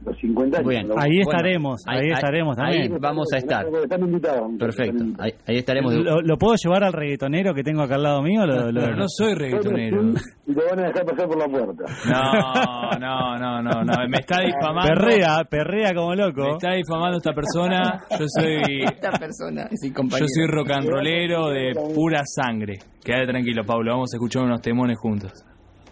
los 0.05 0.17
50 0.19 0.57
años. 0.59 0.69
Bien. 0.69 0.85
Ahí 0.97 1.17
Bueno, 1.17 1.21
estaremos, 1.31 1.83
ahí, 1.87 1.99
ahí- 1.99 2.11
estaremos 2.11 2.57
ahí 2.59 2.79
también. 2.81 3.01
vamos 3.01 3.27
a 3.33 3.37
estar. 3.37 3.65
Están 3.83 4.01
invitados. 4.01 4.51
muchachos, 4.51 4.75
Perfecto, 4.75 5.03
ahí, 5.19 5.31
ahí 5.47 5.57
estaremos. 5.57 5.93
¿Lo, 5.95 6.21
lo 6.21 6.37
puedo 6.37 6.55
llevar 6.55 6.83
al 6.83 6.93
reggaetonero 6.93 7.53
que 7.53 7.63
tengo 7.63 7.81
acá 7.81 7.95
al 7.95 8.03
lado 8.03 8.21
mío? 8.21 8.45
Lo- 8.45 8.71
lo- 8.71 8.81
Pero 8.81 8.95
no 8.95 9.05
soy 9.07 9.33
reggaetonero. 9.35 10.01
Y 10.47 10.53
lo 10.53 10.61
van 10.69 10.79
a 10.79 10.87
dejar 10.87 11.05
pasar 11.05 11.27
por 11.27 11.37
la 11.39 11.47
puerta. 11.47 11.83
No, 12.09 12.99
no, 12.99 13.39
no, 13.39 13.61
no, 13.61 13.83
no. 13.83 13.93
Me 14.09 14.17
está 14.19 14.39
difamando. 14.41 14.93
perrea, 14.93 15.43
perrea 15.49 15.91
como 15.93 16.09
Me 16.11 16.15
loco. 16.17 16.53
está 16.53 16.73
difamando 16.73 17.17
esta 17.17 17.33
persona. 17.33 18.01
Yo 18.19 18.25
soy. 18.27 18.83
Esta 18.83 19.11
persona 19.11 19.63
es 19.71 19.81
Yo 19.83 20.25
soy 20.27 20.47
rock 20.47 20.71
and 20.71 20.87
rollero 20.89 21.49
de 21.49 21.73
pura 21.95 22.21
sangre. 22.25 22.77
Quédate 23.03 23.27
tranquilo, 23.27 23.63
Pablo. 23.65 23.91
Vamos 23.93 24.13
a 24.13 24.17
escuchar 24.17 24.43
unos 24.43 24.61
temones 24.61 24.97
juntos. 24.99 25.31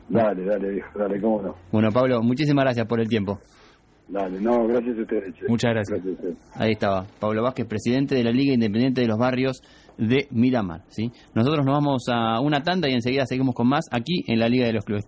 Dale, 0.09 0.45
dale, 0.45 0.69
viejo, 0.69 0.99
dale, 0.99 1.19
cómo 1.21 1.41
no. 1.41 1.55
Bueno, 1.71 1.89
Pablo, 1.91 2.21
muchísimas 2.21 2.65
gracias 2.65 2.85
por 2.87 2.99
el 2.99 3.07
tiempo. 3.07 3.39
Dale, 4.07 4.39
no, 4.39 4.67
gracias 4.67 4.97
a 4.97 5.01
ustedes. 5.01 5.33
che. 5.33 5.45
Muchas 5.47 5.71
gracias. 5.71 6.03
Gracias 6.03 6.25
a 6.25 6.27
ustedes. 6.27 6.51
Ahí 6.55 6.71
estaba, 6.71 7.05
Pablo 7.19 7.41
Vázquez, 7.41 7.65
presidente 7.65 8.15
de 8.15 8.23
la 8.23 8.31
Liga 8.31 8.53
Independiente 8.53 9.01
de 9.01 9.07
los 9.07 9.17
Barrios 9.17 9.61
de 9.97 10.27
Miramar. 10.31 10.81
¿sí? 10.89 11.11
Nosotros 11.33 11.65
nos 11.65 11.73
vamos 11.73 12.03
a 12.09 12.39
una 12.39 12.61
tanda 12.61 12.89
y 12.89 12.93
enseguida 12.93 13.25
seguimos 13.25 13.55
con 13.55 13.67
más 13.67 13.85
aquí 13.91 14.23
en 14.27 14.39
la 14.39 14.49
Liga 14.49 14.65
de 14.65 14.73
los 14.73 14.85
Clubes. 14.85 15.01